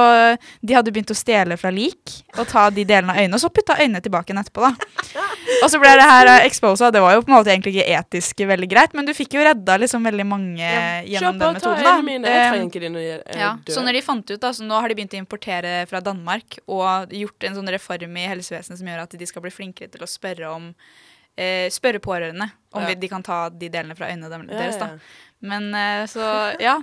de 0.63 0.75
hadde 0.77 0.93
begynt 0.95 1.11
å 1.11 1.17
stjele 1.19 1.57
fra 1.59 1.71
lik 1.75 2.13
og 2.39 2.45
ta 2.47 2.69
de 2.71 2.85
delene 2.87 3.11
av 3.15 3.19
øynene, 3.19 3.35
og 3.35 3.43
så 3.43 3.51
putta 3.51 3.75
øynene 3.81 4.01
tilbake 4.05 4.31
igjen 4.31 4.43
etterpå, 4.43 4.69
da. 4.69 4.73
Og 5.65 5.71
så 5.73 5.79
ble 5.81 5.91
det 5.99 6.05
her 6.07 6.29
uh, 6.29 6.45
exposa. 6.47 6.91
Det 6.95 7.01
var 7.03 7.15
jo 7.17 7.23
på 7.25 7.33
en 7.33 7.35
måte 7.39 7.51
egentlig 7.51 7.73
ikke 7.75 7.95
etisk 7.99 8.43
veldig 8.47 8.69
greit, 8.71 8.93
men 8.95 9.09
du 9.09 9.11
fikk 9.17 9.33
jo 9.35 9.43
redda 9.43 9.79
liksom 9.81 10.05
veldig 10.07 10.27
mange 10.29 10.69
gjennom 11.09 11.41
den 11.41 11.57
metoden, 11.57 11.81
øynene 11.83 12.05
mine, 12.07 12.29
jeg 12.31 12.45
Eh, 12.45 12.51
trenger 12.53 12.69
ikke 12.69 12.91
når 12.95 13.03
jeg 13.03 13.17
er 13.25 13.41
ja, 13.41 13.49
så 13.75 13.83
når 13.83 13.97
de 13.99 14.03
fant 14.07 14.31
ut 14.31 14.41
da, 14.45 14.53
så 14.55 14.67
Nå 14.69 14.79
har 14.79 14.93
de 14.93 14.97
begynt 15.01 15.17
å 15.17 15.19
importere 15.19 15.73
fra 15.91 16.03
Danmark 16.05 16.61
og 16.69 17.11
gjort 17.17 17.49
en 17.49 17.57
sånn 17.59 17.73
reform 17.75 18.17
i 18.21 18.27
helsevesenet 18.31 18.79
som 18.79 18.91
gjør 18.93 19.03
at 19.07 19.17
de 19.19 19.27
skal 19.33 19.43
bli 19.43 19.51
flinkere 19.57 19.91
til 19.91 20.05
å 20.05 20.11
spørre 20.11 20.53
om 20.53 20.69
eh, 21.35 21.67
Spørre 21.75 21.99
pårørende 22.05 22.51
om 22.77 22.85
Ja. 22.85 22.95
de 22.95 23.09
kan 23.11 23.25
ta 23.25 23.49
de 23.49 23.71
delene 23.73 23.97
fra 23.99 24.13
øynene 24.13 24.47
deres. 24.53 24.79
da 24.79 24.93
Men 25.41 25.73
eh, 25.75 26.05
så, 26.07 26.29
ja. 26.61 26.79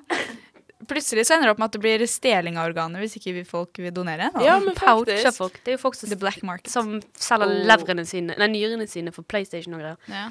Plutselig 0.88 1.26
så 1.28 1.36
ender 1.36 1.48
det 1.50 1.54
opp 1.56 1.60
med 1.62 1.66
at 1.72 1.76
det 1.78 1.82
blir 1.84 2.04
stjeling 2.10 2.58
av 2.58 2.70
organer 2.70 3.02
hvis 3.04 3.16
ikke 3.20 3.34
vi 3.40 3.44
folk 3.48 3.80
vil 3.82 3.92
donere. 3.96 4.30
Da. 4.36 4.44
Ja, 4.46 4.58
men 4.60 4.76
Pouch 4.78 5.08
faktisk. 5.10 5.38
folk. 5.38 5.60
Det 5.64 5.74
er 5.74 5.78
jo 5.78 5.82
folk 5.82 5.96
som, 6.00 6.10
The 6.10 6.16
black 6.22 6.42
market. 6.44 6.72
som 6.72 7.00
selger 7.18 7.46
Oh. 7.50 7.66
levrene 7.70 8.06
sine, 8.06 8.36
nei, 8.38 8.48
nyrene 8.54 8.88
sine 8.90 9.12
for 9.16 9.24
PlayStation 9.24 9.74
og 9.78 9.82
greier. 9.82 9.98
Ja. 10.08 10.30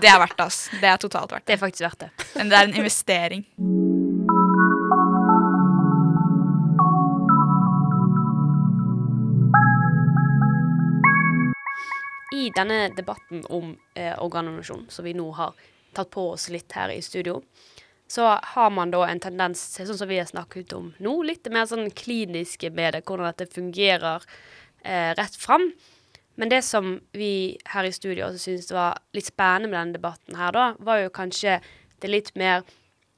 det 0.00 0.08
er 0.10 0.18
verdt 0.22 0.36
det, 0.36 0.46
ass. 0.46 0.68
Det 0.80 0.84
er 0.92 0.96
totalt 1.02 1.32
verdt 1.32 1.46
Det 1.46 1.54
det. 1.54 1.58
er 1.60 1.64
faktisk 1.66 1.88
verdt 1.88 1.98
det. 2.06 2.10
Men 2.36 2.48
det 2.52 2.58
er 2.58 2.64
en 2.70 2.74
investering. 2.82 3.44
I 12.34 12.50
denne 12.56 12.88
debatten 12.96 13.44
om 13.48 13.76
eh, 13.94 14.14
organdonasjon, 14.22 14.86
som 14.90 15.04
vi 15.06 15.14
nå 15.14 15.28
har 15.38 15.54
tatt 15.96 16.10
på 16.12 16.24
oss 16.34 16.48
litt 16.52 16.72
her 16.76 16.90
i 16.92 16.98
studio, 17.02 17.38
så 18.06 18.26
har 18.42 18.70
man 18.70 18.92
da 18.94 19.02
en 19.08 19.20
tendens 19.20 19.62
til, 19.74 19.88
sånn 19.88 19.98
som 19.98 20.10
vi 20.10 20.20
har 20.20 20.28
snakket 20.28 20.74
om 20.76 20.92
nå, 21.02 21.14
litt 21.26 21.48
mer 21.52 21.66
sånn 21.66 21.90
kliniske 21.90 22.70
med 22.74 22.94
det, 22.94 23.02
hvordan 23.06 23.32
dette 23.32 23.50
fungerer 23.50 24.26
eh, 24.84 25.10
rett 25.18 25.38
fram. 25.38 25.72
Men 26.36 26.52
det 26.52 26.62
som 26.62 26.98
vi 27.16 27.56
her 27.72 27.88
i 27.88 27.94
studio 27.96 28.28
også 28.28 28.44
syntes 28.44 28.70
var 28.74 29.00
litt 29.16 29.30
spennende 29.30 29.72
med 29.72 29.78
denne 29.80 29.98
debatten 29.98 30.38
her, 30.38 30.52
da, 30.54 30.68
var 30.78 31.00
jo 31.02 31.14
kanskje 31.14 31.58
det 32.04 32.12
litt 32.12 32.32
mer 32.38 32.62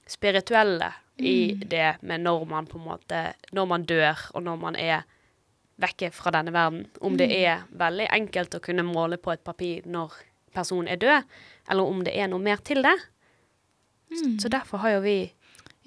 spirituelle 0.08 0.92
i 1.18 1.58
det 1.66 1.98
med 2.06 2.22
når 2.22 2.44
man 2.46 2.66
på 2.70 2.78
en 2.78 2.84
måte 2.86 3.22
Når 3.50 3.66
man 3.66 3.82
dør, 3.82 4.20
og 4.34 4.42
når 4.46 4.56
man 4.62 4.76
er 4.78 5.02
vekke 5.78 6.10
fra 6.14 6.30
denne 6.34 6.54
verden. 6.54 6.86
Om 7.00 7.18
det 7.18 7.28
er 7.34 7.66
veldig 7.70 8.08
enkelt 8.14 8.54
å 8.54 8.62
kunne 8.62 8.86
måle 8.86 9.18
på 9.18 9.32
et 9.34 9.44
papir 9.44 9.86
når 9.86 10.14
personen 10.54 10.88
er 10.90 10.98
død, 10.98 11.26
eller 11.70 11.90
om 11.90 12.02
det 12.06 12.14
er 12.18 12.30
noe 12.30 12.42
mer 12.42 12.62
til 12.66 12.82
det. 12.86 12.94
Så 14.40 14.48
derfor 14.48 14.78
har 14.84 14.98
jo 14.98 15.00
vi 15.04 15.18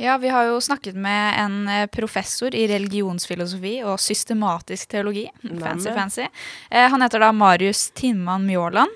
Ja, 0.01 0.17
vi 0.17 0.29
har 0.33 0.47
jo 0.49 0.61
snakket 0.61 0.95
med 0.97 1.35
en 1.37 1.67
eh, 1.69 1.87
professor 1.91 2.55
i 2.57 2.63
religionsfilosofi 2.67 3.83
og 3.85 3.99
systematisk 4.01 4.89
teologi. 4.89 5.27
Fancy, 5.59 5.91
fancy. 5.93 6.25
Eh, 6.71 6.87
han 6.89 7.03
heter 7.05 7.21
da 7.21 7.29
Marius 7.31 7.91
Tinman 7.93 8.47
Mjåland. 8.47 8.89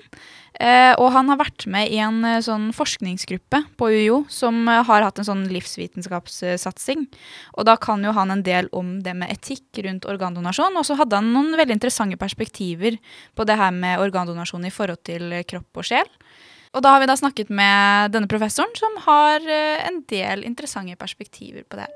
Eh, 0.58 0.94
og 0.98 1.12
han 1.12 1.28
har 1.28 1.38
vært 1.38 1.66
med 1.70 1.92
i 1.92 2.00
en 2.02 2.24
sånn 2.42 2.70
forskningsgruppe 2.74 3.60
på 3.76 3.90
UiO 3.92 4.22
som 4.32 4.66
har 4.66 5.04
hatt 5.04 5.20
en 5.20 5.28
sånn 5.28 5.44
livsvitenskapssatsing. 5.52 7.06
Og 7.54 7.68
da 7.68 7.76
kan 7.76 8.02
jo 8.02 8.10
han 8.16 8.32
en 8.34 8.42
del 8.42 8.72
om 8.72 8.96
det 9.04 9.14
med 9.14 9.30
etikk 9.30 9.84
rundt 9.86 10.08
organdonasjon. 10.10 10.74
Og 10.74 10.88
så 10.88 10.96
hadde 10.98 11.20
han 11.20 11.30
noen 11.30 11.54
veldig 11.60 11.76
interessante 11.76 12.18
perspektiver 12.18 12.98
på 13.36 13.46
det 13.46 13.60
her 13.60 13.70
med 13.70 14.00
organdonasjon 14.02 14.66
i 14.66 14.74
forhold 14.74 15.04
til 15.06 15.38
kropp 15.46 15.84
og 15.84 15.92
sjel. 15.92 16.10
Og 16.76 16.82
da 16.84 16.92
har 16.92 17.00
vi 17.00 17.08
da 17.08 17.16
snakket 17.16 17.48
med 17.48 18.12
denne 18.12 18.28
professoren, 18.28 18.74
som 18.76 18.98
har 19.06 19.40
eh, 19.48 19.86
en 19.88 20.02
del 20.12 20.44
interessante 20.44 20.96
perspektiver 21.00 21.64
på 21.64 21.78
det. 21.80 21.88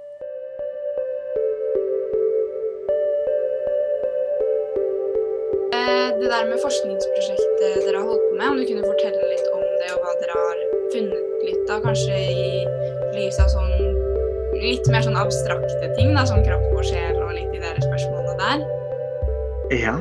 Eh, 5.76 6.08
Det 6.20 6.28
der 6.32 6.48
med 6.48 6.58
forskningsprosjektet 6.64 7.84
dere 7.84 8.00
har 8.00 8.08
holdt 8.08 8.24
på 8.30 8.34
med, 8.38 8.48
om 8.48 8.56
du 8.56 8.64
kunne 8.70 8.88
fortelle 8.88 9.28
litt 9.28 9.46
om 9.52 9.62
det, 9.82 9.92
og 9.92 10.00
hva 10.00 10.16
dere 10.22 10.40
har 10.40 10.66
funnet 10.94 11.44
litt 11.44 11.72
av, 11.76 11.84
kanskje 11.84 12.16
i 12.16 12.50
lys 13.18 13.40
av 13.44 13.52
sånn 13.52 13.74
litt 14.60 14.88
mer 14.92 15.04
sånn 15.04 15.16
abstrakte 15.16 15.92
ting, 15.96 16.14
da, 16.16 16.24
som 16.28 16.40
kropp 16.44 16.72
og 16.72 16.84
sjel, 16.88 17.20
og 17.20 17.36
litt 17.36 17.52
i 17.52 17.60
deres 17.62 17.84
spørsmålene 17.84 18.36
der. 18.40 18.64
Ja, 19.84 19.96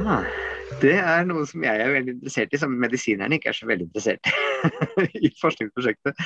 det 0.82 0.96
er 0.98 1.28
noe 1.28 1.46
som 1.50 1.64
jeg 1.64 1.82
er 1.84 1.94
veldig 1.94 2.16
interessert 2.18 2.54
i, 2.54 2.60
som 2.62 2.74
medisinerne 2.82 3.38
ikke 3.38 3.52
er 3.52 3.58
så 3.58 3.68
veldig 3.70 3.90
interessert 3.90 4.30
i 4.30 4.50
i 5.26 5.32
forskningsprosjektet. 5.42 6.18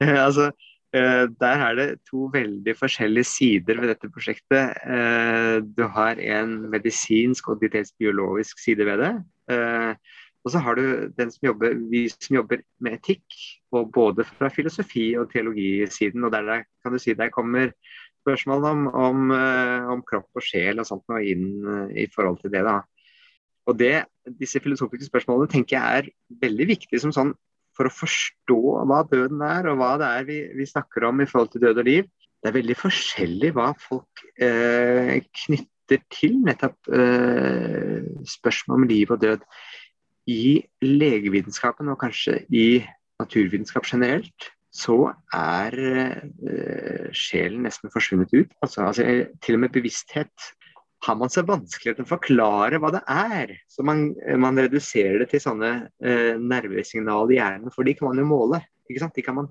Eh, 0.00 0.24
altså, 0.24 0.50
eh, 0.96 1.24
der 1.40 1.64
er 1.68 1.78
det 1.78 1.88
to 2.10 2.28
veldig 2.32 2.76
forskjellige 2.78 3.30
sider 3.30 3.80
ved 3.80 3.92
dette 3.92 4.10
prosjektet. 4.12 4.76
Eh, 4.86 5.58
du 5.76 5.86
har 5.96 6.20
en 6.20 6.58
medisinsk 6.72 7.48
og 7.48 7.64
dels 7.64 7.92
biologisk 7.98 8.62
side 8.62 8.86
ved 8.86 9.04
det. 9.04 9.14
Og 10.46 10.52
så 10.54 10.60
har 10.62 10.76
du 10.78 11.10
som 11.18 11.46
jobber, 11.48 11.72
vi 11.90 12.04
som 12.08 12.36
jobber 12.36 12.60
med 12.80 13.00
etikk, 13.00 13.24
og 13.74 13.90
både 13.92 14.22
fra 14.24 14.46
filosofi- 14.46 15.16
og 15.18 15.32
teologisiden. 15.32 16.22
Og 16.22 16.30
der, 16.32 16.62
kan 16.84 16.92
du 16.92 16.98
si 17.02 17.14
der 17.18 17.34
kommer 17.34 17.72
spørsmål 18.22 18.64
om, 18.64 18.86
om, 18.86 19.30
om 19.90 20.04
kropp 20.06 20.38
og 20.38 20.42
sjel 20.46 20.78
og 20.78 20.86
sånt 20.86 21.02
noe 21.10 21.24
inn 21.26 21.90
i 21.98 22.06
forhold 22.14 22.38
til 22.44 22.54
det. 22.54 22.62
da. 22.62 22.78
Og 23.66 23.78
det, 23.78 24.06
Disse 24.40 24.60
filosofiske 24.62 25.06
spørsmålene 25.06 25.50
tenker 25.50 25.76
jeg 25.76 26.00
er 26.00 26.08
veldig 26.42 26.66
viktige 26.72 27.02
som 27.02 27.12
sånn 27.14 27.34
for 27.76 27.88
å 27.88 27.92
forstå 27.92 28.58
hva 28.88 29.02
døden 29.10 29.42
er, 29.44 29.68
og 29.70 29.80
hva 29.80 29.92
det 30.00 30.10
er 30.18 30.26
vi, 30.28 30.38
vi 30.56 30.66
snakker 30.68 31.06
om 31.10 31.20
i 31.20 31.28
forhold 31.28 31.52
til 31.52 31.66
død 31.66 31.82
og 31.82 31.88
liv. 31.88 32.08
Det 32.40 32.50
er 32.50 32.56
veldig 32.56 32.76
forskjellig 32.78 33.52
hva 33.56 33.70
folk 33.80 34.22
eh, 34.42 35.16
knytter 35.44 36.02
til 36.12 36.38
nettopp 36.46 36.90
eh, 36.94 38.06
spørsmål 38.36 38.80
om 38.80 38.88
liv 38.90 39.12
og 39.12 39.22
død. 39.22 39.46
I 40.26 40.58
legevitenskapen, 40.82 41.92
og 41.92 42.00
kanskje 42.00 42.40
i 42.50 42.68
naturvitenskap 43.20 43.86
generelt, 43.86 44.50
så 44.74 45.12
er 45.34 45.76
eh, 45.86 47.06
sjelen 47.16 47.64
nesten 47.68 47.92
forsvunnet 47.92 48.34
ut. 48.34 48.56
Altså, 48.64 48.88
altså, 48.88 49.06
til 49.44 49.58
og 49.58 49.62
med 49.64 49.74
bevissthet 49.76 50.50
har 51.04 51.16
man 51.20 51.30
så 51.30 51.44
vanskeligere 51.46 52.00
med 52.00 52.08
å 52.08 52.14
forklare 52.14 52.80
hva 52.80 52.90
det 52.94 53.02
er. 53.12 53.52
Så 53.70 53.84
man, 53.86 54.08
man 54.40 54.58
reduserer 54.58 55.20
det 55.22 55.28
til 55.32 55.42
sånne 55.44 55.72
eh, 56.00 56.38
nervesignaler 56.40 57.34
i 57.34 57.38
hjernen, 57.40 57.74
for 57.74 57.86
de 57.86 57.94
kan 57.98 58.10
man 58.10 58.22
jo 58.22 58.28
måle. 58.30 58.62
De 58.88 58.96
kan 58.96 59.36
man, 59.36 59.50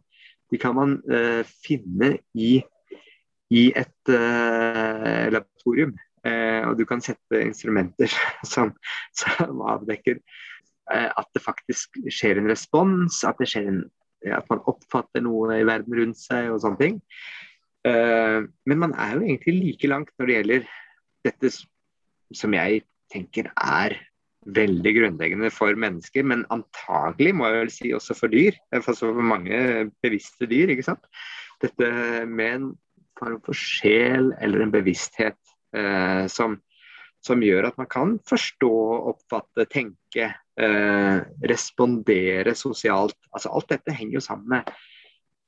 de 0.51 0.59
kan 0.61 0.75
man 0.77 0.97
eh, 1.11 1.43
finne 1.65 2.15
i, 2.33 2.57
i 3.53 3.67
et 3.77 4.11
eh, 4.11 5.27
laboratorium. 5.31 5.95
Eh, 6.25 6.63
og 6.65 6.79
du 6.79 6.85
kan 6.89 7.03
sette 7.05 7.43
instrumenter 7.43 8.09
som, 8.53 8.73
som 9.13 9.61
avdekker 9.69 10.17
eh, 10.17 11.09
at 11.09 11.27
det 11.37 11.43
faktisk 11.43 11.99
skjer 12.09 12.41
en 12.41 12.49
respons, 12.49 13.21
at, 13.27 13.37
det 13.37 13.51
skjer 13.51 13.69
en, 13.69 13.83
at 14.33 14.47
man 14.49 14.63
oppfatter 14.65 15.21
noe 15.25 15.59
i 15.59 15.67
verden 15.67 15.93
rundt 15.99 16.21
seg 16.23 16.49
og 16.49 16.63
sånne 16.63 16.81
ting. 16.81 16.97
Eh, 17.85 18.41
men 18.65 18.81
man 18.81 18.97
er 18.97 19.13
jo 19.13 19.27
egentlig 19.27 19.59
like 19.59 19.91
langt 19.91 20.11
når 20.17 20.31
det 20.31 20.39
gjelder 20.39 20.67
dette 21.25 21.51
som 22.35 22.53
jeg 22.55 22.83
tenker 23.13 23.51
er 23.53 23.97
veldig 24.45 24.93
grunnleggende 24.99 25.49
for 25.53 25.77
mennesker, 25.79 26.25
men 26.27 26.45
antagelig 26.53 27.33
må 27.35 27.49
jeg 27.49 27.61
vel 27.63 27.73
si 27.73 27.91
også 27.97 28.15
for 28.17 28.33
dyr. 28.33 28.57
Altså 28.75 28.93
For 28.99 29.25
mange 29.33 29.89
bevisste 30.05 30.49
dyr, 30.49 30.73
ikke 30.73 30.85
sant. 30.85 31.05
Dette 31.63 31.89
med 32.29 32.59
en 32.59 32.71
form 33.19 33.39
for 33.45 33.57
sjel 33.57 34.33
eller 34.43 34.65
en 34.65 34.73
bevissthet 34.73 35.37
eh, 35.75 36.25
som, 36.31 36.57
som 37.25 37.43
gjør 37.43 37.69
at 37.69 37.79
man 37.79 37.89
kan 37.89 38.17
forstå, 38.27 38.73
oppfatte, 39.13 39.65
tenke, 39.71 40.29
eh, 40.59 41.21
respondere 41.49 42.55
sosialt. 42.57 43.17
Altså 43.31 43.53
Alt 43.55 43.71
dette 43.73 43.95
henger 43.95 44.19
jo 44.19 44.25
sammen 44.27 44.51
med, 44.57 44.75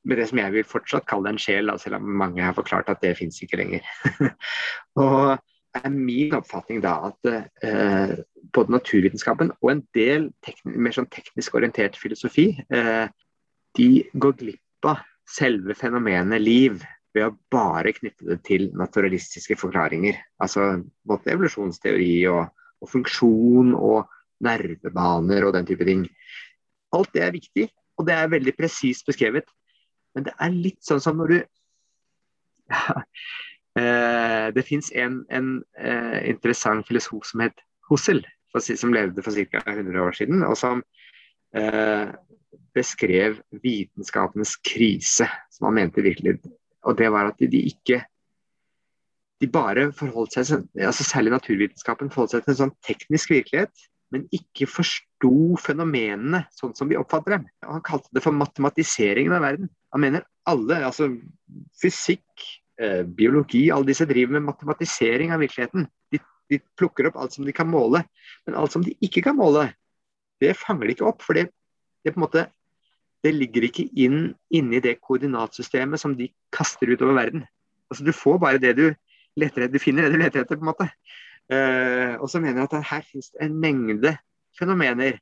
med 0.07 0.21
det 0.21 0.29
som 0.31 0.41
jeg 0.41 0.55
vil 0.55 0.67
fortsatt 0.67 1.05
kalle 1.09 1.35
en 1.35 1.41
sjel, 1.41 1.69
da, 1.69 1.77
selv 1.81 1.99
om 1.99 2.17
mange 2.23 2.41
har 2.41 2.55
forklart 2.57 2.89
at 2.93 3.03
det 3.03 3.17
fins 3.19 3.43
ikke 3.43 3.59
lenger. 3.61 3.85
og 5.03 5.37
er 5.77 5.93
min 5.93 6.35
oppfatning 6.37 6.81
da 6.83 6.95
at 7.09 7.29
eh, 7.29 8.17
både 8.53 8.73
naturvitenskapen 8.73 9.51
og 9.61 9.71
en 9.71 9.83
del 9.95 10.29
mer 10.65 10.95
sånn 10.95 11.09
teknisk 11.13 11.57
orientert 11.59 11.97
filosofi, 11.99 12.49
eh, 12.73 13.07
de 13.77 13.89
går 14.13 14.37
glipp 14.41 14.89
av 14.89 15.03
selve 15.27 15.75
fenomenet 15.77 16.41
liv 16.41 16.79
ved 17.15 17.25
å 17.27 17.35
bare 17.51 17.93
knytte 17.95 18.27
det 18.29 18.37
til 18.47 18.69
naturalistiske 18.77 19.57
forklaringer. 19.59 20.19
Altså 20.43 20.83
både 21.07 21.33
evolusjonsteori 21.33 22.13
og, 22.31 22.47
og 22.83 22.91
funksjon 22.91 23.73
og 23.75 24.07
nervebaner 24.45 25.47
og 25.47 25.55
den 25.57 25.67
type 25.67 25.87
ting. 25.87 26.05
Alt 26.95 27.13
det 27.15 27.23
er 27.25 27.35
viktig, 27.35 27.67
og 27.97 28.07
det 28.07 28.15
er 28.15 28.31
veldig 28.31 28.53
presist 28.57 29.07
beskrevet. 29.09 29.49
Men 30.15 30.27
det 30.29 30.35
er 30.41 30.53
litt 30.53 30.81
sånn 30.85 31.01
som 31.03 31.19
når 31.19 31.33
du 31.33 31.37
ja, 32.67 33.01
det 34.55 34.63
fins 34.65 34.91
en, 34.95 35.21
en 35.29 35.49
eh, 35.77 36.19
interessant 36.31 36.85
filosof 36.87 37.25
som 37.29 37.43
het 37.45 37.63
Hussel, 37.91 38.23
som 38.57 38.93
levde 38.95 39.23
for 39.23 39.35
ca. 39.51 39.61
100 39.69 40.01
år 40.01 40.15
siden, 40.17 40.43
og 40.47 40.57
som 40.57 40.81
eh, 41.55 42.09
beskrev 42.77 43.41
vitenskapenes 43.63 44.55
krise, 44.65 45.27
som 45.53 45.69
han 45.69 45.77
mente 45.81 46.05
virkelig. 46.05 46.37
Og 46.87 46.97
det 46.97 47.11
var 47.13 47.31
at 47.31 47.41
de 47.41 47.63
ikke 47.67 48.01
de 49.37 49.49
bare 49.53 49.91
forholdt 49.93 50.33
seg 50.33 50.63
altså 50.81 51.05
Særlig 51.05 51.35
naturvitenskapen 51.35 52.09
forholdt 52.13 52.33
seg 52.33 52.45
til 52.45 52.55
en 52.55 52.61
sånn 52.63 52.75
teknisk 52.85 53.33
virkelighet, 53.35 53.85
men 54.13 54.23
ikke 54.33 54.69
forsto 54.71 55.57
fenomenene 55.61 56.45
sånn 56.55 56.73
som 56.77 56.89
vi 56.89 56.97
oppfatter 56.97 57.35
dem. 57.35 57.47
Han 57.67 57.83
kalte 57.85 58.09
det 58.15 58.23
for 58.23 58.35
matematiseringen 58.35 59.35
av 59.35 59.43
verden. 59.43 59.69
Han 59.93 60.03
mener 60.03 60.25
alle, 60.47 60.79
altså 60.87 61.09
fysikk, 61.81 62.47
eh, 62.81 63.03
biologi, 63.05 63.67
alle 63.73 63.89
disse 63.89 64.07
driver 64.09 64.37
med 64.37 64.47
matematisering 64.49 65.33
av 65.35 65.43
virkeligheten. 65.43 65.87
De, 66.13 66.21
de, 66.51 66.61
plukker 66.79 67.09
opp 67.09 67.19
alt 67.21 67.35
som 67.35 67.47
de 67.47 67.55
kan 67.55 67.69
måle, 67.69 68.03
men 68.47 68.57
alt 68.59 68.75
som 68.75 68.85
de 68.85 68.95
ikke 69.03 69.25
kan 69.25 69.37
måle, 69.37 69.69
det 70.43 70.57
fanger 70.59 70.87
de 70.87 70.97
ikke 70.97 71.09
opp. 71.09 71.25
For 71.25 71.37
det, 71.37 71.49
det 72.05 72.13
på 72.13 72.21
en 72.21 72.27
måte 72.27 72.47
det 73.25 73.33
ligger 73.35 73.65
ikke 73.67 73.87
inn 73.97 74.31
inni 74.53 74.79
det 74.83 74.99
koordinatsystemet 75.03 76.01
som 76.01 76.13
de 76.17 76.29
kaster 76.53 76.89
utover 76.93 77.17
verden. 77.17 77.45
Altså 77.89 78.05
Du 78.05 78.13
får 78.15 78.37
bare 78.39 78.61
det 78.61 78.75
du 78.77 78.85
leter 79.37 79.65
etter, 79.65 79.73
du 79.73 79.81
finner 79.81 80.05
det 80.05 80.15
du 80.15 80.21
leter 80.21 80.43
etter, 80.43 80.59
på 80.59 80.65
en 80.65 80.71
måte. 80.71 80.89
Uh, 81.47 82.19
og 82.19 82.27
så 82.29 82.41
mener 82.43 82.61
jeg 82.61 82.69
at 82.69 82.89
her 82.89 83.03
finnes 83.07 83.29
det 83.31 83.45
en 83.45 83.57
mengde 83.63 84.13
fenomener 84.57 85.19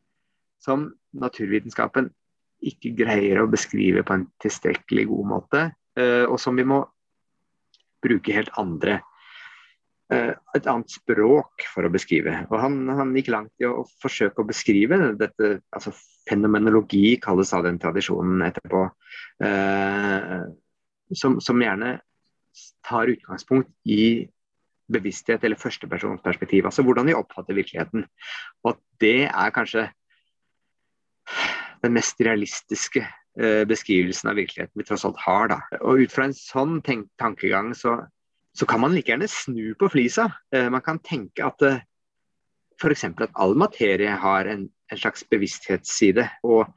som 0.63 0.88
naturvitenskapen 1.13 2.09
ikke 2.65 2.95
greier 2.97 3.43
å 3.43 3.50
beskrive 3.51 4.01
på 4.05 4.15
en 4.15 4.25
tilstrekkelig 4.41 5.05
god 5.12 5.29
måte, 5.29 5.65
uh, 6.00 6.25
og 6.25 6.39
som 6.41 6.57
vi 6.57 6.65
må 6.65 6.81
bruke 8.05 8.35
helt 8.35 8.51
andre 8.62 9.00
uh, 10.13 10.33
et 10.55 10.69
annet 10.71 10.93
språk 10.93 11.65
for 11.74 11.88
å 11.88 11.93
beskrive. 11.93 12.38
Og 12.50 12.57
han, 12.62 12.79
han, 12.89 13.13
gikk 13.17 13.31
langt 13.33 13.53
i 13.63 13.67
å 13.69 13.85
forsøke 14.03 14.43
å 14.43 14.50
beskrive 14.50 15.00
dette. 15.19 15.57
altså 15.75 15.93
Fenomenologi 16.29 17.17
kalles 17.21 17.51
av 17.53 17.65
den 17.67 17.77
tradisjonen 17.81 18.41
etterpå. 18.47 18.79
Som, 21.13 21.35
som, 21.38 21.59
gjerne 21.62 21.91
tar 22.88 23.12
utgangspunkt 23.13 23.69
i 23.85 24.25
bevissthet 24.91 25.43
eller 25.43 25.59
førstepersonsperspektiv. 25.59 26.65
Altså 26.65 26.85
hvordan 26.85 27.09
vi 27.09 27.17
oppfatter 27.17 27.57
virkeligheten. 27.57 28.05
Og 28.63 28.74
at 28.74 28.81
det 29.01 29.27
er 29.27 29.53
kanskje 29.53 29.85
den 31.83 31.95
mest 31.95 32.21
realistiske 32.21 33.05
beskrivelsen 33.36 34.30
av 34.32 34.38
virkeligheten 34.39 34.80
vi 34.80 34.86
tross 34.88 35.06
alt 35.08 35.18
har. 35.20 35.50
Da. 35.51 35.58
Og 35.82 36.06
ut 36.06 36.13
fra 36.13 36.30
en 36.30 36.36
sånn 36.38 36.77
tankegang 36.86 37.74
så, 37.75 37.98
så, 38.56 38.68
kan 38.70 38.80
man 38.84 38.96
like 38.96 39.12
gjerne 39.12 39.27
snu 39.27 39.74
på 39.80 39.89
flisa. 39.92 40.30
Uh, 40.56 40.70
man 40.72 40.84
kan 40.86 41.01
tenke 41.04 41.44
at 41.44 41.65
eh, 41.68 41.82
f.eks. 42.80 43.04
at 43.12 43.36
all 43.36 43.58
materie 43.60 44.15
har 44.24 44.48
en, 44.51 44.70
en 44.92 45.01
slags 45.01 45.27
bevissthetsside. 45.32 46.30
og 46.48 46.72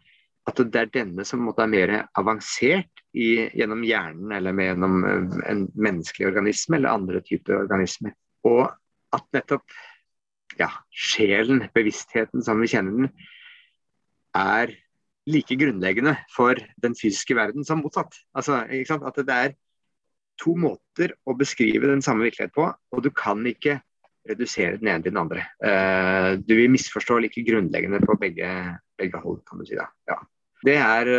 at 0.49 0.61
det 0.73 0.81
er 0.81 0.93
denne 0.93 1.25
som 1.29 1.43
måtte 1.45 1.65
er 1.67 1.73
mer 1.73 1.91
avansert 2.17 3.03
i, 3.12 3.49
gjennom 3.53 3.83
hjernen 3.85 4.33
eller 4.33 4.57
gjennom 4.65 5.05
eh, 5.05 5.38
en 5.50 5.67
menneskelig 5.77 6.31
organisme 6.31 6.79
eller 6.79 6.95
andre 6.95 7.23
typer 7.27 7.62
organismer. 7.65 8.15
Og 8.49 8.65
at 9.15 9.27
nettopp 9.37 9.67
ja, 10.59 10.71
sjelen, 10.91 11.67
bevisstheten 11.75 12.43
som 12.45 12.62
vi 12.62 12.71
kjenner 12.73 12.97
den, 12.97 13.11
er 14.37 14.73
like 15.28 15.56
grunnleggende 15.60 16.14
for 16.32 16.58
den 16.80 16.95
fysiske 16.97 17.36
verden 17.36 17.67
som 17.67 17.82
motsatt. 17.84 18.17
Altså, 18.34 18.62
At 18.64 19.21
det 19.21 19.34
er 19.34 19.56
to 20.38 20.54
måter 20.58 21.14
å 21.26 21.34
beskrive 21.36 21.91
den 21.91 22.02
samme 22.04 22.26
virkelighet 22.26 22.54
på, 22.54 22.69
og 22.69 23.04
du 23.04 23.10
kan 23.14 23.43
ikke 23.49 23.80
redusere 24.28 24.78
den 24.78 24.91
ene 24.91 25.02
til 25.02 25.14
den 25.14 25.23
andre. 25.23 25.45
Uh, 25.62 26.38
du 26.41 26.54
vil 26.58 26.73
misforstå 26.73 27.19
like 27.25 27.45
grunnleggende 27.47 28.00
på 28.04 28.17
begge, 28.21 28.49
begge 29.00 29.23
hold, 29.23 29.41
kan 29.49 29.60
du 29.60 29.67
si. 29.69 29.78
da. 29.78 29.88
Ja. 30.10 30.19
Det 30.67 30.76
er 30.82 31.10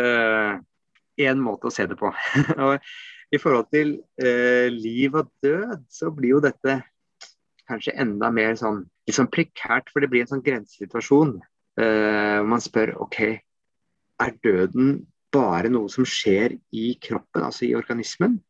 én 1.20 1.40
uh, 1.40 1.44
måte 1.44 1.70
å 1.70 1.74
se 1.74 1.86
det 1.90 1.98
på. 2.00 2.12
og 2.64 2.78
I 3.30 3.40
forhold 3.40 3.70
til 3.74 3.98
uh, 4.22 4.68
liv 4.72 5.16
og 5.18 5.30
død, 5.44 5.86
så 5.90 6.12
blir 6.14 6.36
jo 6.36 6.44
dette 6.44 6.80
kanskje 7.70 7.94
enda 8.02 8.32
mer 8.34 8.56
sånn, 8.58 8.82
litt 9.06 9.18
sånn 9.18 9.30
prekært, 9.30 9.92
for 9.92 10.02
det 10.02 10.10
blir 10.10 10.24
en 10.24 10.34
sånn 10.34 10.46
grensesituasjon. 10.46 11.36
Man 11.78 12.60
spør 12.60 12.90
OK, 13.04 13.20
er 14.20 14.36
døden 14.44 15.06
bare 15.32 15.70
noe 15.70 15.90
som 15.92 16.06
skjer 16.08 16.56
i 16.74 16.92
kroppen, 17.02 17.44
altså 17.46 17.66
i 17.68 17.74
organismen? 17.78 18.40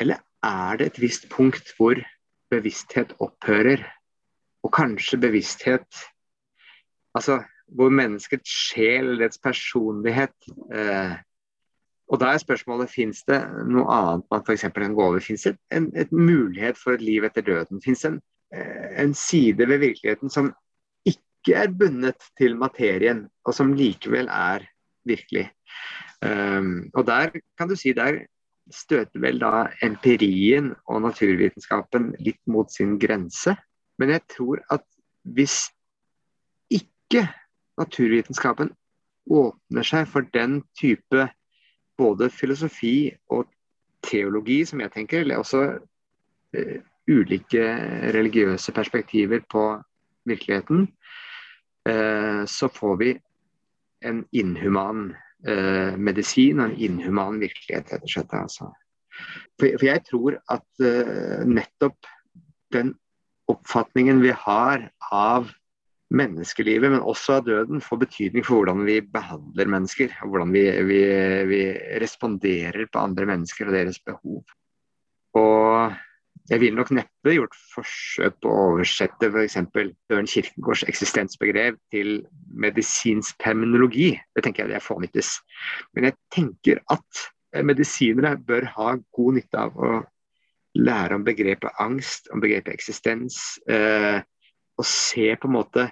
Eller 0.00 0.22
er 0.42 0.80
det 0.80 0.86
et 0.86 1.00
visst 1.02 1.28
punkt 1.32 1.74
hvor 1.76 2.00
bevissthet 2.50 3.14
opphører? 3.20 3.84
Og 4.62 4.72
kanskje 4.72 5.20
bevissthet 5.20 6.02
Altså, 7.14 7.40
hvor 7.66 7.88
menneskets 7.90 8.50
sjel, 8.50 9.16
dets 9.18 9.38
personlighet 9.42 10.34
eh, 10.74 11.16
Og 12.06 12.20
da 12.20 12.32
er 12.32 12.42
spørsmålet 12.42 12.90
fins 12.90 13.22
det 13.26 13.38
noe 13.70 13.86
annet 13.94 14.26
man 14.30 14.44
f.eks. 14.46 14.66
kan 14.74 14.94
gå 14.94 15.04
over? 15.04 15.22
Fins 15.22 15.46
det 15.46 15.56
en, 15.74 15.88
en, 15.94 16.08
mulighet 16.10 16.78
for 16.78 16.94
et 16.94 17.02
liv 17.02 17.26
etter 17.26 17.42
døden? 17.46 17.82
Fins 17.82 18.02
det 18.02 18.12
en, 18.12 18.20
eh, 18.54 18.88
en, 19.04 19.14
side 19.14 19.68
ved 19.68 19.78
virkeligheten 19.78 20.30
som 20.30 20.52
ikke 21.40 21.56
er 21.56 21.72
bundet 21.72 22.20
til 22.38 22.56
materien, 22.56 23.24
og 23.44 23.54
som 23.56 23.72
likevel 23.72 24.28
er 24.28 24.66
virkelig? 25.08 25.48
Um, 26.20 26.90
og 26.94 27.06
der 27.06 27.32
kan 27.58 27.68
du 27.68 27.76
si 27.76 27.92
der 27.96 28.26
støter 28.70 29.20
vel 29.20 29.40
da 29.40 29.70
empirien 29.82 30.74
og 30.86 31.02
naturvitenskapen 31.02 32.12
litt 32.20 32.40
mot 32.46 32.70
sin 32.70 32.98
grense. 33.00 33.56
Men 33.98 34.12
jeg 34.14 34.22
tror 34.36 34.60
at 34.70 34.84
hvis 35.24 35.70
ikke 36.70 37.24
naturvitenskapen 37.80 38.70
åpner 39.30 39.86
seg 39.86 40.06
for 40.08 40.28
den 40.34 40.60
type 40.78 41.26
både 41.98 42.30
filosofi 42.30 43.10
og 43.30 43.48
teologi, 44.04 44.64
som 44.64 44.80
jeg 44.80 44.92
tenker, 44.92 45.24
eller 45.24 45.40
også 45.40 45.64
uh, 45.80 46.78
ulike 47.10 47.64
religiøse 48.14 48.72
perspektiver 48.72 49.40
på 49.50 49.64
virkeligheten, 50.28 50.88
så 52.46 52.68
får 52.72 52.96
vi 53.00 53.10
en 54.06 54.22
inhuman 54.32 55.10
uh, 55.48 55.96
medisin 56.00 56.60
og 56.60 56.70
en 56.70 56.78
inhuman 56.88 57.40
virkelighet, 57.42 57.92
rett 57.92 58.06
og 58.06 58.14
slett. 58.14 58.34
Altså. 58.38 58.70
For, 59.60 59.84
jeg 59.84 60.04
tror 60.08 60.38
at 60.52 60.84
nettopp 61.48 62.08
den 62.72 62.94
oppfatningen 63.50 64.22
vi 64.22 64.32
har 64.46 64.86
av 65.12 65.50
menneskelivet, 66.10 66.90
men 66.90 67.04
også 67.06 67.38
av 67.38 67.46
døden, 67.46 67.82
får 67.82 68.02
betydning 68.04 68.44
for 68.46 68.60
hvordan 68.60 68.82
vi 68.86 68.98
behandler 69.14 69.70
mennesker. 69.70 70.12
og 70.24 70.34
Hvordan 70.34 70.54
vi, 70.54 70.64
vi, 70.88 71.00
vi 71.50 71.60
responderer 72.02 72.88
på 72.90 73.02
andre 73.02 73.28
mennesker 73.30 73.70
og 73.70 73.76
deres 73.76 74.00
behov. 74.02 74.42
Og 75.38 75.94
jeg 76.50 76.60
ville 76.60 76.76
nok 76.76 76.90
neppe 76.96 77.34
gjort 77.36 77.54
forsøk 77.74 78.40
på 78.42 78.50
å 78.50 78.62
oversette 78.72 79.28
f.eks. 79.30 79.58
Søren 80.10 80.30
Kirkegårds 80.30 80.82
eksistensbegrep 80.90 81.78
til 81.94 82.24
medisinsk 82.50 83.38
terminologi. 83.42 84.16
Det 84.34 84.42
tenker 84.44 84.64
jeg 84.64 84.72
det 84.72 84.80
er 84.80 84.84
fånyttes. 84.86 85.36
Men 85.94 86.08
jeg 86.08 86.18
tenker 86.34 86.82
at 86.90 87.22
medisinere 87.66 88.34
bør 88.46 88.66
ha 88.74 88.96
god 88.98 89.38
nytte 89.38 89.62
av 89.62 89.78
å 89.78 89.92
lære 90.78 91.18
om 91.18 91.24
begrepet 91.26 91.80
angst, 91.82 92.26
om 92.34 92.42
begrepet 92.42 92.74
eksistens. 92.74 93.38
Eh, 93.70 94.18
og 94.78 94.86
se 94.86 95.30
på 95.38 95.50
en 95.50 95.54
måte 95.54 95.86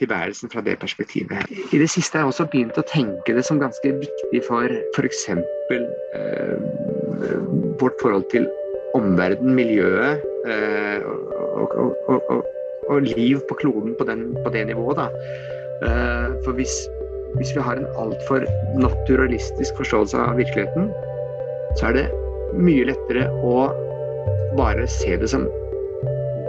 tilværelsen 0.00 0.50
fra 0.50 0.62
det 0.66 0.74
perspektivet. 0.82 1.50
I 1.70 1.78
det 1.78 1.90
siste 1.92 2.18
har 2.18 2.24
jeg 2.24 2.32
også 2.32 2.48
begynt 2.50 2.78
å 2.82 2.86
tenke 2.88 3.34
det 3.36 3.46
som 3.46 3.62
ganske 3.62 3.94
viktig 4.02 4.42
for 4.46 4.74
f.eks. 4.96 5.28
Eh, 5.30 6.58
vårt 7.78 8.02
forhold 8.02 8.26
til 8.34 8.50
omverdenen, 8.94 9.54
miljøet 9.58 10.22
eh, 10.48 11.02
og, 11.04 11.74
og, 11.74 11.96
og, 12.08 12.44
og, 12.88 13.00
liv 13.02 13.40
på 13.48 13.56
kloden 13.58 13.94
på, 13.98 14.06
den, 14.08 14.28
på 14.44 14.52
det 14.54 14.66
nivået. 14.70 15.00
Da. 15.00 15.08
Eh, 15.86 16.28
for 16.44 16.56
hvis, 16.58 16.74
hvis, 17.36 17.54
vi 17.56 17.64
har 17.64 17.80
en 17.80 17.90
altfor 17.98 18.46
naturalistisk 18.78 19.80
forståelse 19.80 20.18
av 20.18 20.38
virkeligheten, 20.38 20.90
så 21.78 21.90
er 21.90 21.98
det 21.98 22.06
mye 22.54 22.86
lettere 22.92 23.26
å 23.42 23.66
bare 24.58 24.86
se 24.90 25.16
det 25.18 25.30
som 25.32 25.48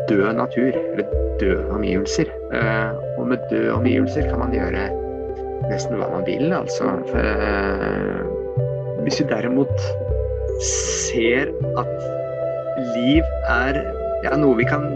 død 0.10 0.36
natur, 0.38 0.76
eller 0.94 1.08
døde 1.42 1.66
omgivelser. 1.74 2.30
Eh, 2.54 2.92
og 3.18 3.32
med 3.32 3.42
døde 3.50 3.74
omgivelser 3.74 4.30
kan 4.30 4.44
man 4.44 4.54
gjøre 4.54 4.86
nesten 5.72 5.98
hva 5.98 6.12
man 6.12 6.28
vil, 6.28 6.52
altså. 6.54 6.92
Hvis 9.02 9.18
vi 9.22 9.26
derimot 9.32 9.74
ser 10.62 11.50
at 11.80 12.25
liv 12.96 13.24
er 13.52 13.82
ja, 14.26 14.34
noe 14.40 14.58
vi 14.60 14.68
kan 14.68 14.88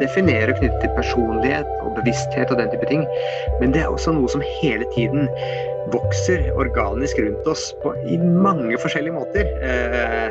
definere 0.00 0.52
og 0.52 0.58
knytte 0.58 0.80
til 0.82 0.96
personlighet 0.96 1.68
og 1.84 1.94
bevissthet 2.00 2.50
og 2.50 2.58
den 2.60 2.72
type 2.72 2.88
ting, 2.90 3.04
men 3.60 3.74
det 3.74 3.84
er 3.84 3.92
også 3.92 4.14
noe 4.16 4.30
som 4.32 4.42
hele 4.60 4.86
tiden 4.96 5.28
vokser 5.92 6.48
organisk 6.58 7.20
rundt 7.22 7.48
oss 7.50 7.68
på, 7.82 7.94
i 8.08 8.18
mange 8.18 8.78
forskjellige 8.80 9.14
måter. 9.14 9.48
Eh, 9.62 10.28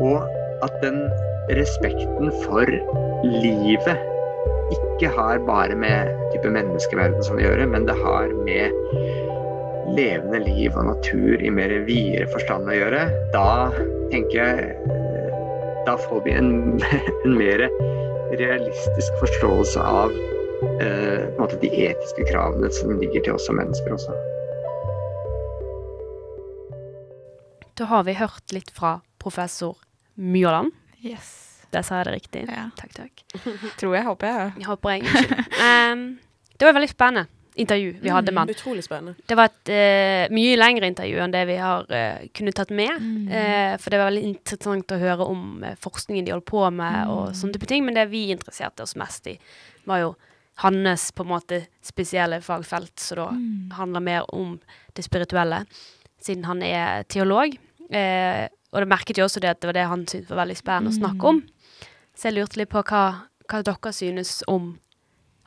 og 0.00 0.22
at 0.62 0.74
den 0.84 1.04
respekten 1.58 2.30
for 2.44 2.68
livet 3.26 4.08
ikke 4.72 5.10
har 5.16 5.42
bare 5.48 5.74
med 5.76 6.12
type 6.32 6.52
menneskeverden 6.54 7.24
som 7.26 7.40
å 7.40 7.42
gjøre, 7.42 7.66
men 7.68 7.88
det 7.88 7.96
har 7.98 8.30
med 8.46 8.72
levende 9.92 10.40
liv 10.46 10.76
og 10.78 10.86
natur 10.92 11.42
i 11.42 11.50
mer 11.52 11.74
videre 11.88 12.28
forstand 12.32 12.70
å 12.70 12.76
gjøre, 12.76 13.06
da 13.34 13.72
tenker 14.12 14.38
jeg 14.38 15.01
Da 15.86 15.98
får 15.98 16.20
vi 16.24 16.30
en, 16.30 16.80
en 17.24 17.38
mer 17.38 17.58
realistisk 18.38 19.12
forståelse 19.20 19.80
av 19.80 20.10
eh, 20.80 21.26
på 21.26 21.32
en 21.32 21.40
måte 21.40 21.58
de 21.60 21.70
etiske 21.86 22.26
kravene 22.30 22.70
som 22.70 23.00
ligger 23.00 23.24
til 23.24 23.34
oss 23.34 23.46
som 23.46 23.58
mennesker 23.58 23.96
også. 23.96 24.14
Da 27.74 27.88
har 27.90 28.06
vi 28.06 28.14
hørt 28.14 28.54
litt 28.54 28.70
fra 28.70 29.00
professor 29.18 29.76
Mjåland. 30.14 30.70
Yes. 31.02 31.66
Der 31.74 31.82
sa 31.82 31.98
jeg 31.98 32.10
det 32.10 32.16
riktig. 32.20 32.46
Ja. 32.46 32.68
Takk, 32.78 32.94
takk. 32.94 33.24
Tror 33.80 33.96
jeg, 33.96 34.06
håper 34.06 34.28
jeg. 34.28 34.50
Jeg 34.62 34.70
håper 34.70 34.90
jeg. 34.94 35.30
um, 35.66 36.08
det 36.58 36.68
var 36.68 36.78
veldig 36.78 36.92
spennende 36.94 37.41
intervju 37.54 37.92
vi 38.00 38.12
hadde 38.12 38.32
med 38.32 38.40
han. 38.44 38.50
Utrolig 38.54 38.84
spennende. 38.84 39.14
Det 39.28 39.36
var 39.38 39.50
et 39.50 39.72
uh, 39.72 40.32
mye 40.34 40.56
lengre 40.56 40.88
intervju 40.88 41.20
enn 41.20 41.34
det 41.34 41.44
vi 41.50 41.58
har 41.60 41.86
uh, 41.90 42.24
kunnet 42.34 42.56
tatt 42.56 42.72
med. 42.72 42.92
Mm. 42.98 43.28
Uh, 43.28 43.74
for 43.82 43.92
det 43.92 44.00
var 44.00 44.10
veldig 44.10 44.26
interessant 44.30 44.94
å 44.94 45.00
høre 45.02 45.28
om 45.28 45.64
forskningen 45.82 46.28
de 46.28 46.34
holdt 46.34 46.48
på 46.48 46.64
med, 46.74 47.12
og 47.12 47.36
sånne 47.36 47.58
type 47.58 47.68
ting. 47.70 47.84
Men 47.86 47.98
det 47.98 48.08
vi 48.12 48.28
interesserte 48.34 48.86
oss 48.86 48.96
mest 49.00 49.28
i, 49.30 49.36
var 49.88 50.04
jo 50.04 50.14
hans 50.62 51.12
på 51.12 51.24
en 51.24 51.32
måte 51.32 51.62
spesielle 51.84 52.40
fagfelt, 52.44 52.94
som 53.00 53.18
da 53.18 53.76
handler 53.78 54.04
mer 54.04 54.34
om 54.34 54.58
det 54.96 55.04
spirituelle, 55.06 55.62
siden 56.22 56.44
han 56.44 56.62
er 56.62 57.06
teolog. 57.10 57.56
Eh, 57.92 58.46
og 58.72 58.80
det 58.80 58.88
merket 58.88 59.18
jo 59.18 59.26
også 59.26 59.40
det 59.42 59.52
at 59.52 59.60
det 59.60 59.68
var 59.68 59.76
det 59.76 59.88
han 59.90 60.06
syntes 60.06 60.30
var 60.30 60.42
veldig 60.44 60.58
spennende 60.60 60.92
å 60.92 61.00
snakke 61.00 61.32
om. 61.32 61.42
Så 62.16 62.28
jeg 62.28 62.36
lurte 62.36 62.60
litt 62.60 62.72
på 62.72 62.84
hva, 62.88 63.02
hva 63.48 63.62
dere 63.66 63.92
synes 63.96 64.40
om 64.48 64.74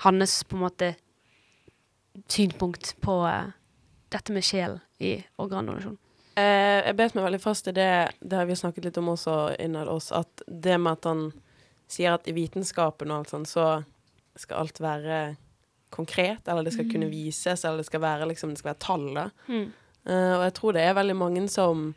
hans 0.04 0.42
på 0.44 0.58
en 0.58 0.66
måte 0.66 0.92
synspunkt 2.28 2.96
på 3.04 3.20
eh, 3.28 3.54
dette 4.14 4.34
med 4.36 4.46
sjel 4.46 4.80
i 5.04 5.18
organdonasjon. 5.42 5.98
Eh, 6.36 6.82
jeg 6.84 6.98
bet 7.00 7.16
meg 7.16 7.28
veldig 7.30 7.42
fast 7.44 7.70
i 7.72 7.76
det, 7.76 7.92
det 8.20 8.38
har 8.40 8.48
vi 8.50 8.58
snakket 8.60 8.90
litt 8.90 9.00
om 9.00 9.14
også 9.14 9.56
innad 9.60 9.88
oss, 9.92 10.12
at 10.16 10.44
det 10.48 10.78
med 10.82 10.98
at 10.98 11.10
han 11.10 11.26
sier 11.88 12.18
at 12.18 12.28
i 12.28 12.36
vitenskapen 12.36 13.12
og 13.12 13.22
alt 13.22 13.32
sånt, 13.32 13.52
så 13.52 13.68
skal 14.36 14.66
alt 14.66 14.82
være 14.84 15.20
konkret, 15.96 16.48
eller 16.48 16.66
det 16.66 16.74
skal 16.76 16.90
kunne 16.92 17.08
vises, 17.08 17.64
eller 17.64 17.80
det 17.80 17.88
skal 17.88 18.04
være 18.04 18.28
liksom, 18.28 18.52
det 18.52 18.60
skal 18.60 18.74
være 18.74 18.84
tall, 18.84 19.06
da. 19.16 19.30
Mm. 19.48 19.70
Eh, 20.06 20.34
og 20.36 20.44
jeg 20.44 20.56
tror 20.58 20.76
det 20.76 20.84
er 20.84 20.98
veldig 20.98 21.16
mange 21.18 21.46
som 21.52 21.88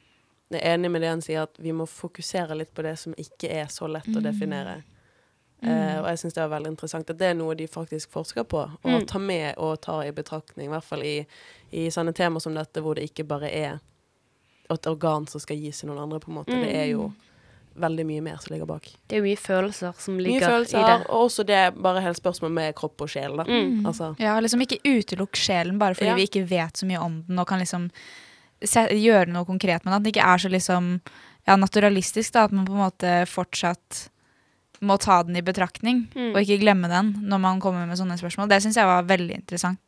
er 0.55 0.65
enig 0.75 0.93
med 0.93 1.03
det 1.05 1.11
han 1.13 1.25
sier, 1.25 1.49
at 1.49 1.59
vi 1.61 1.75
må 1.77 1.89
fokusere 1.91 2.57
litt 2.57 2.71
på 2.77 2.85
det 2.87 2.95
som 3.01 3.17
ikke 3.19 3.51
er 3.53 3.67
så 3.73 3.89
lett 3.91 4.09
å 4.15 4.23
definere. 4.25 4.79
Eh, 5.63 5.99
og 5.99 6.07
jeg 6.07 6.19
syns 6.19 6.35
det 6.35 6.43
er 6.45 6.49
veldig 6.53 6.71
interessant 6.71 7.11
at 7.11 7.19
det 7.19 7.27
er 7.33 7.35
noe 7.35 7.55
de 7.59 7.67
faktisk 7.67 8.11
forsker 8.15 8.45
på, 8.45 8.61
og 8.85 8.85
Mm. 8.91 9.07
tar 9.07 9.19
med 9.19 9.55
og 9.59 9.81
tar 9.81 10.03
i 10.07 10.13
betraktning, 10.13 10.67
i 10.67 10.71
hvert 10.71 10.85
fall 10.85 11.03
i, 11.03 11.27
i 11.73 11.89
sånne 11.91 12.15
temaer 12.15 12.41
som 12.41 12.55
dette, 12.55 12.81
hvor 12.81 12.95
det 12.95 13.11
ikke 13.11 13.27
bare 13.27 13.51
er 13.51 13.81
et 14.71 14.87
organ 14.87 15.27
som 15.27 15.41
skal 15.41 15.57
gis 15.57 15.81
til 15.81 15.89
noen 15.89 15.99
andre, 16.05 16.21
på 16.21 16.29
en 16.31 16.35
måte. 16.37 16.53
Det 16.55 16.75
er 16.77 16.87
jo 16.93 17.13
veldig 17.79 18.05
mye 18.07 18.21
mer 18.23 18.37
som 18.37 18.53
ligger 18.55 18.67
bak. 18.67 18.87
Det 19.09 19.19
er 19.19 19.23
mye 19.23 19.37
følelser 19.39 19.95
som 19.99 20.19
ligger 20.19 20.47
følelser, 20.47 20.79
i 20.79 20.85
det. 20.99 21.07
og 21.09 21.27
også 21.31 21.45
det 21.47 21.75
bare 21.83 22.01
hele 22.03 22.15
spørsmålet 22.15 22.53
med 22.55 22.75
kropp 22.75 23.01
og 23.01 23.09
sjel, 23.09 23.37
da. 23.37 23.45
Mm. 23.45 23.85
Altså, 23.87 24.15
Ja, 24.19 24.39
liksom 24.41 24.61
ikke 24.63 24.79
utelukk 24.85 25.35
sjelen 25.39 25.79
bare 25.79 25.95
fordi 25.95 26.07
Ja. 26.07 26.15
vi 26.15 26.27
ikke 26.27 26.47
vet 26.49 26.75
så 26.75 26.87
mye 26.87 26.99
om 27.01 27.23
den 27.27 27.39
og 27.39 27.47
kan 27.47 27.59
liksom 27.59 27.91
gjøre 28.61 29.29
noe 29.29 29.45
konkret 29.45 29.85
med 29.85 29.93
den. 29.93 29.95
At 29.95 30.03
den 30.03 30.13
ikke 30.13 30.27
er 30.27 30.39
så 30.39 30.51
liksom 30.51 31.01
ja, 31.47 31.57
naturalistisk, 31.57 32.33
da. 32.33 32.45
At 32.45 32.53
man 32.53 32.67
på 32.67 32.73
en 32.73 32.91
måte 32.91 33.27
fortsatt 33.27 34.09
må 34.81 34.99
ta 34.99 35.23
den 35.23 35.37
i 35.37 35.43
betraktning, 35.43 36.07
Mm. 36.15 36.35
og 36.35 36.43
ikke 36.43 36.61
glemme 36.63 36.89
den 36.89 37.15
når 37.29 37.41
man 37.41 37.61
kommer 37.61 37.87
med 37.87 37.99
sånne 37.99 38.19
spørsmål. 38.19 38.49
Det 38.49 38.63
syns 38.63 38.77
jeg 38.77 38.87
var 38.87 39.03
veldig 39.05 39.35
interessant. 39.35 39.81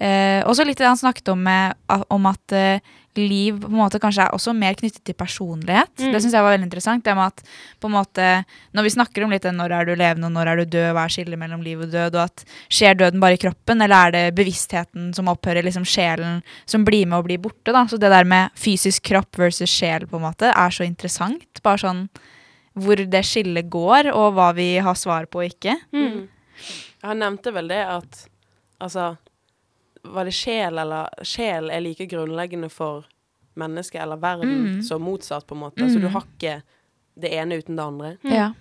Eh, 0.00 0.44
også 0.46 0.64
litt 0.64 0.78
det 0.78 0.86
han 0.86 0.96
snakket 0.96 1.28
om, 1.32 1.40
med, 1.42 1.74
om 2.14 2.26
at 2.30 2.52
eh, 2.54 2.78
liv 3.18 3.56
på 3.58 3.66
en 3.66 3.80
måte 3.80 3.98
kanskje 3.98 4.28
er 4.28 4.34
også 4.36 4.52
mer 4.54 4.76
knyttet 4.78 5.02
til 5.02 5.14
personlighet. 5.18 5.90
Mm. 5.98 6.12
Det 6.12 6.20
syns 6.22 6.36
jeg 6.36 6.44
var 6.44 6.52
veldig 6.54 6.68
interessant. 6.68 7.02
Det 7.02 7.16
med 7.18 7.32
at 7.32 7.42
på 7.80 7.88
en 7.88 7.96
måte, 7.96 8.44
Når 8.74 8.82
vi 8.86 8.90
snakker 8.94 9.24
om 9.24 9.30
litt 9.34 9.42
det, 9.42 9.52
når 9.56 9.72
er 9.74 9.84
du 9.86 9.94
levende 9.96 10.26
og 10.26 10.32
når 10.36 10.46
er 10.46 10.56
du 10.56 10.64
død, 10.76 10.92
hva 10.94 11.04
er 11.04 11.08
skillet 11.08 11.38
mellom 11.38 11.62
liv 11.66 11.80
og 11.80 11.90
død, 11.90 12.14
og 12.14 12.22
at 12.28 12.44
skjer 12.70 12.94
døden 12.94 13.18
bare 13.18 13.34
i 13.34 13.42
kroppen, 13.42 13.82
eller 13.82 14.06
er 14.06 14.10
det 14.12 14.34
bevisstheten 14.36 15.12
som 15.16 15.26
opphører, 15.26 15.64
liksom 15.66 15.82
sjelen 15.84 16.42
som 16.64 16.84
blir 16.84 17.06
med 17.06 17.18
og 17.18 17.24
blir 17.26 17.38
borte? 17.42 17.72
da, 17.72 17.84
Så 17.90 17.98
det 17.98 18.10
der 18.14 18.24
med 18.24 18.50
fysisk 18.54 19.02
kropp 19.02 19.34
versus 19.36 19.68
sjel 19.68 20.06
på 20.06 20.14
en 20.16 20.22
måte 20.30 20.52
er 20.54 20.70
så 20.70 20.86
interessant. 20.86 21.60
Bare 21.64 21.78
sånn 21.78 22.08
hvor 22.82 22.96
det 23.10 23.24
skillet 23.26 23.68
går, 23.70 24.10
og 24.14 24.34
hva 24.36 24.50
vi 24.56 24.76
har 24.84 24.94
svar 24.98 25.26
på 25.30 25.42
og 25.42 25.50
ikke. 25.52 25.76
Mm. 25.92 26.28
Han 27.02 27.18
nevnte 27.22 27.52
vel 27.54 27.68
det 27.70 27.84
at 27.86 28.24
Altså, 28.80 29.16
var 30.06 30.24
det 30.28 30.32
sjel 30.38 30.78
eller 30.78 31.08
Sjel 31.26 31.66
er 31.74 31.80
like 31.82 32.06
grunnleggende 32.06 32.68
for 32.70 33.08
mennesket 33.58 34.00
eller 34.04 34.16
verden 34.22 34.52
Mm. 34.76 34.82
som 34.86 35.02
motsatt, 35.02 35.46
på 35.46 35.54
en 35.56 35.60
måte. 35.64 35.82
Altså, 35.82 35.98
Så 35.98 36.00
du 36.00 36.08
har 36.14 36.22
ikke 36.22 36.62
det 37.18 37.32
ene 37.32 37.58
uten 37.58 37.74
det 37.76 37.82
andre. 37.84 38.16
Ja. 38.22 38.52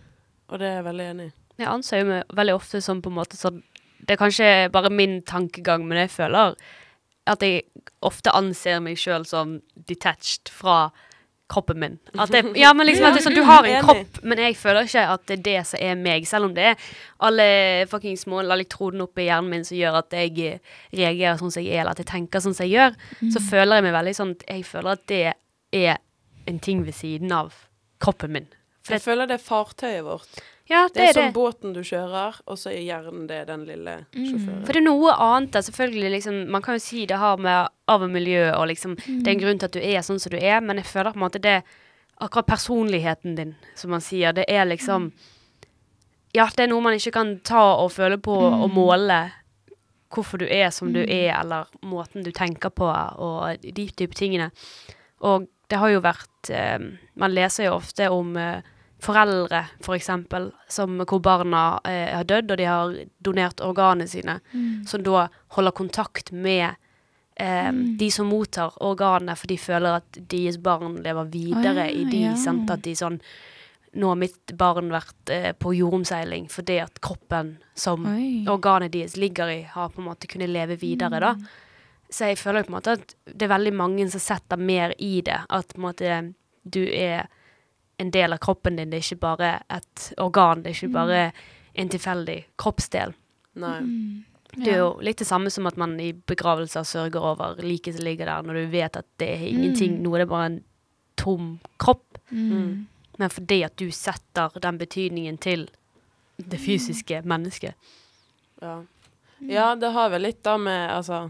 Og 0.49 0.57
det 0.59 0.65
er 0.71 0.75
jeg 0.81 0.85
veldig 0.85 1.05
enig 1.11 1.27
i. 1.27 1.33
Jeg 1.59 1.67
anser 1.67 1.99
jo 1.99 2.05
meg 2.05 2.23
veldig 2.33 2.55
ofte 2.55 2.81
som 2.81 3.01
på 3.01 3.09
en 3.09 3.15
måte 3.19 3.37
sånn 3.37 3.61
Det 4.05 4.11
er 4.13 4.17
kanskje 4.25 4.71
bare 4.71 4.89
min 4.89 5.21
tankegang, 5.21 5.85
men 5.87 5.97
jeg 5.97 6.09
føler 6.09 6.55
at 7.27 7.39
jeg 7.41 7.63
ofte 8.01 8.31
anser 8.33 8.79
meg 8.79 8.95
sjøl 8.97 9.25
som 9.25 9.61
detached 9.87 10.49
fra 10.49 10.91
kroppen 11.47 11.79
min. 11.79 11.93
Det, 12.31 12.41
ja, 12.59 12.73
men 12.75 12.87
liksom 12.89 13.05
at 13.07 13.15
det 13.15 13.21
er 13.21 13.25
sånn, 13.29 13.37
Du 13.37 13.43
har 13.47 13.63
en 13.69 13.85
kropp, 13.85 14.17
men 14.27 14.41
jeg 14.43 14.57
føler 14.59 14.87
ikke 14.89 15.03
at 15.13 15.23
det 15.29 15.37
er 15.37 15.43
det 15.45 15.61
som 15.69 15.79
er 15.79 15.95
meg. 15.99 16.25
Selv 16.27 16.49
om 16.49 16.55
det 16.57 16.65
er 16.73 16.89
alle 17.23 17.45
fuckings 17.91 18.25
små 18.27 18.41
elektrodene 18.43 19.05
oppi 19.07 19.29
hjernen 19.29 19.53
min 19.53 19.63
som 19.67 19.77
gjør 19.79 20.01
at 20.01 20.17
jeg 20.17 20.33
eh, 20.43 20.75
reagerer 20.99 21.39
sånn 21.39 21.53
som 21.55 21.63
jeg 21.63 21.71
er, 21.77 21.85
eller 21.85 21.95
at 21.95 22.03
jeg 22.03 22.09
tenker 22.11 22.43
sånn 22.43 22.57
som 22.57 22.67
jeg 22.67 22.75
gjør, 22.75 22.99
så 23.35 23.43
føler 23.47 23.79
jeg 23.79 23.87
meg 23.87 23.95
veldig 23.95 24.15
sånn 24.19 24.35
at 24.35 24.45
Jeg 24.51 24.67
føler 24.67 24.91
at 24.97 25.07
det 25.07 25.23
er 25.87 25.97
en 26.47 26.59
ting 26.63 26.83
ved 26.87 26.95
siden 26.95 27.31
av 27.31 27.55
kroppen 28.03 28.35
min. 28.35 28.51
For 28.83 28.95
Jeg 28.95 29.01
det, 29.01 29.05
føler 29.07 29.27
det 29.27 29.39
er 29.39 29.43
fartøyet 29.47 30.03
vårt. 30.05 30.43
Ja, 30.69 30.87
Det 30.87 30.93
det 30.95 31.03
er 31.03 31.07
er 31.09 31.13
som 31.13 31.23
det. 31.27 31.33
båten 31.33 31.73
du 31.73 31.81
kjører, 31.83 32.39
og 32.45 32.57
så 32.59 32.69
er 32.73 32.81
hjernen 32.83 33.27
det 33.29 33.47
den 33.47 33.65
lille 33.65 33.93
sjåføren. 34.13 34.65
For 34.65 34.73
det 34.73 34.81
er 34.81 34.85
noe 34.89 35.13
annet 35.13 35.51
da, 35.55 35.61
selvfølgelig. 35.61 36.11
Liksom, 36.17 36.39
man 36.51 36.61
kan 36.65 36.75
jo 36.75 36.83
si 36.83 37.05
det 37.07 37.17
har 37.21 37.37
med 37.37 37.67
arv 37.87 38.01
og 38.03 38.09
miljø 38.11 38.51
og 38.51 38.67
liksom 38.67 38.95
Det 38.97 39.27
er 39.27 39.35
en 39.37 39.39
grunn 39.45 39.59
til 39.59 39.65
at 39.69 39.77
du 39.77 39.79
er 39.79 40.01
sånn 40.03 40.19
som 40.19 40.31
du 40.31 40.37
er, 40.37 40.59
men 40.61 40.77
jeg 40.77 40.85
føler 40.91 41.11
på 41.15 41.19
en 41.21 41.25
måte 41.27 41.39
det 41.43 41.61
Akkurat 42.19 42.47
personligheten 42.49 43.35
din, 43.37 43.55
som 43.77 43.91
man 43.93 44.01
sier, 44.01 44.31
det 44.33 44.45
er 44.49 44.65
liksom 44.65 45.11
Ja, 46.33 46.47
det 46.55 46.63
er 46.65 46.67
noe 46.71 46.81
man 46.81 46.95
ikke 46.97 47.11
kan 47.13 47.35
ta 47.45 47.61
og 47.83 47.91
føle 47.93 48.17
på 48.17 48.33
og 48.33 48.69
måle 48.73 49.19
hvorfor 50.13 50.39
du 50.41 50.45
er 50.47 50.69
som 50.71 50.93
du 50.93 51.01
er, 51.03 51.33
eller 51.41 51.67
måten 51.83 52.23
du 52.23 52.31
tenker 52.31 52.69
på, 52.71 52.87
og 53.19 53.57
de 53.61 53.85
type 53.91 54.15
tingene. 54.15 54.51
Og 55.21 55.47
det 55.69 55.77
har 55.81 55.89
jo 55.91 55.99
vært 56.01 56.49
eh, 56.49 56.79
Man 57.19 57.33
leser 57.35 57.65
jo 57.67 57.73
ofte 57.75 58.07
om 58.09 58.35
eh, 58.37 58.61
foreldre, 59.07 59.63
for 59.83 59.97
eksempel, 59.97 60.51
som, 60.71 60.99
hvor 61.07 61.21
barna 61.23 61.79
eh, 61.87 62.11
har 62.15 62.27
dødd, 62.27 62.51
og 62.51 62.59
de 62.59 62.67
har 62.67 62.97
donert 63.23 63.63
organene 63.63 64.09
sine, 64.11 64.39
som 64.87 65.03
da 65.05 65.27
holder 65.55 65.75
kontakt 65.77 66.31
med 66.31 66.75
eh, 67.39 67.71
de 67.99 68.09
som 68.11 68.29
mottar 68.29 68.75
organene, 68.83 69.37
for 69.39 69.49
de 69.51 69.59
føler 69.61 70.01
at 70.01 70.19
deres 70.31 70.59
barn 70.61 70.99
lever 71.03 71.29
videre 71.33 71.85
oh, 71.85 71.85
ja, 71.85 71.91
i 71.91 72.07
de, 72.09 72.23
ja. 72.29 72.35
sant? 72.39 72.69
At 72.73 72.85
de 72.87 72.95
sånn 72.97 73.21
Nå 73.97 74.09
har 74.11 74.17
mitt 74.19 74.51
barn 74.59 74.91
vært 74.93 75.31
eh, 75.33 75.53
på 75.57 75.71
jordomseiling 75.73 76.49
fordi 76.53 76.75
at 76.83 76.99
kroppen 77.01 77.53
som 77.73 78.03
Oi. 78.05 78.43
organet 78.51 78.91
deres 78.93 79.15
ligger 79.17 79.49
i, 79.49 79.61
har 79.71 79.89
på 79.89 80.03
en 80.03 80.09
måte 80.09 80.27
kunnet 80.29 80.51
leve 80.51 80.75
videre, 80.77 81.21
da. 81.23 81.31
Så 82.11 82.29
jeg 82.29 82.37
føler 82.37 82.67
på 82.67 82.71
en 82.71 82.75
måte 82.75 82.97
at 82.99 83.15
det 83.25 83.47
er 83.47 83.53
veldig 83.55 83.73
mange 83.79 84.05
som 84.11 84.21
setter 84.21 84.59
mer 84.59 84.93
i 85.01 85.23
det. 85.25 85.39
At 85.49 85.71
på 85.73 85.79
en 85.79 85.87
måte 85.87 86.19
du 86.67 86.83
er 86.83 87.25
en 87.97 88.11
del 88.13 88.33
av 88.33 88.41
kroppen 88.43 88.77
din, 88.77 88.89
det 88.91 88.99
er 88.99 89.05
ikke 89.05 89.23
bare 89.25 89.51
et 89.73 90.09
organ, 90.21 90.63
det 90.63 90.71
er 90.71 90.77
ikke 90.77 90.93
bare 90.93 91.21
en 91.77 91.89
tilfeldig 91.93 92.37
kroppsdel. 92.59 93.13
Nei. 93.61 93.77
Det 94.57 94.71
er 94.71 94.79
jo 94.79 94.91
litt 95.03 95.19
det 95.21 95.27
samme 95.27 95.51
som 95.53 95.67
at 95.69 95.77
man 95.77 95.97
i 96.01 96.11
begravelser 96.13 96.85
sørger 96.87 97.25
over 97.33 97.59
liket 97.61 97.97
som 97.97 98.05
ligger 98.07 98.29
der, 98.29 98.45
når 98.45 98.61
du 98.61 98.71
vet 98.73 98.99
at 98.99 99.07
det 99.21 99.27
er 99.35 99.47
ingenting, 99.49 99.99
noe 100.01 100.17
det 100.17 100.25
er 100.25 100.31
bare 100.31 100.49
en 100.51 100.61
tom 101.19 101.49
kropp. 101.81 102.17
Mm. 102.29 102.87
Men 103.17 103.33
fordi 103.33 103.59
at 103.65 103.75
du 103.77 103.89
setter 103.93 104.53
den 104.61 104.79
betydningen 104.79 105.37
til 105.41 105.67
det 106.37 106.59
fysiske 106.61 107.21
mennesket. 107.25 107.73
Ja. 108.61 108.83
ja, 109.39 109.75
det 109.75 109.93
har 109.93 110.09
vel 110.13 110.23
litt 110.25 110.39
da 110.45 110.55
med 110.57 110.89
Altså, 110.89 111.27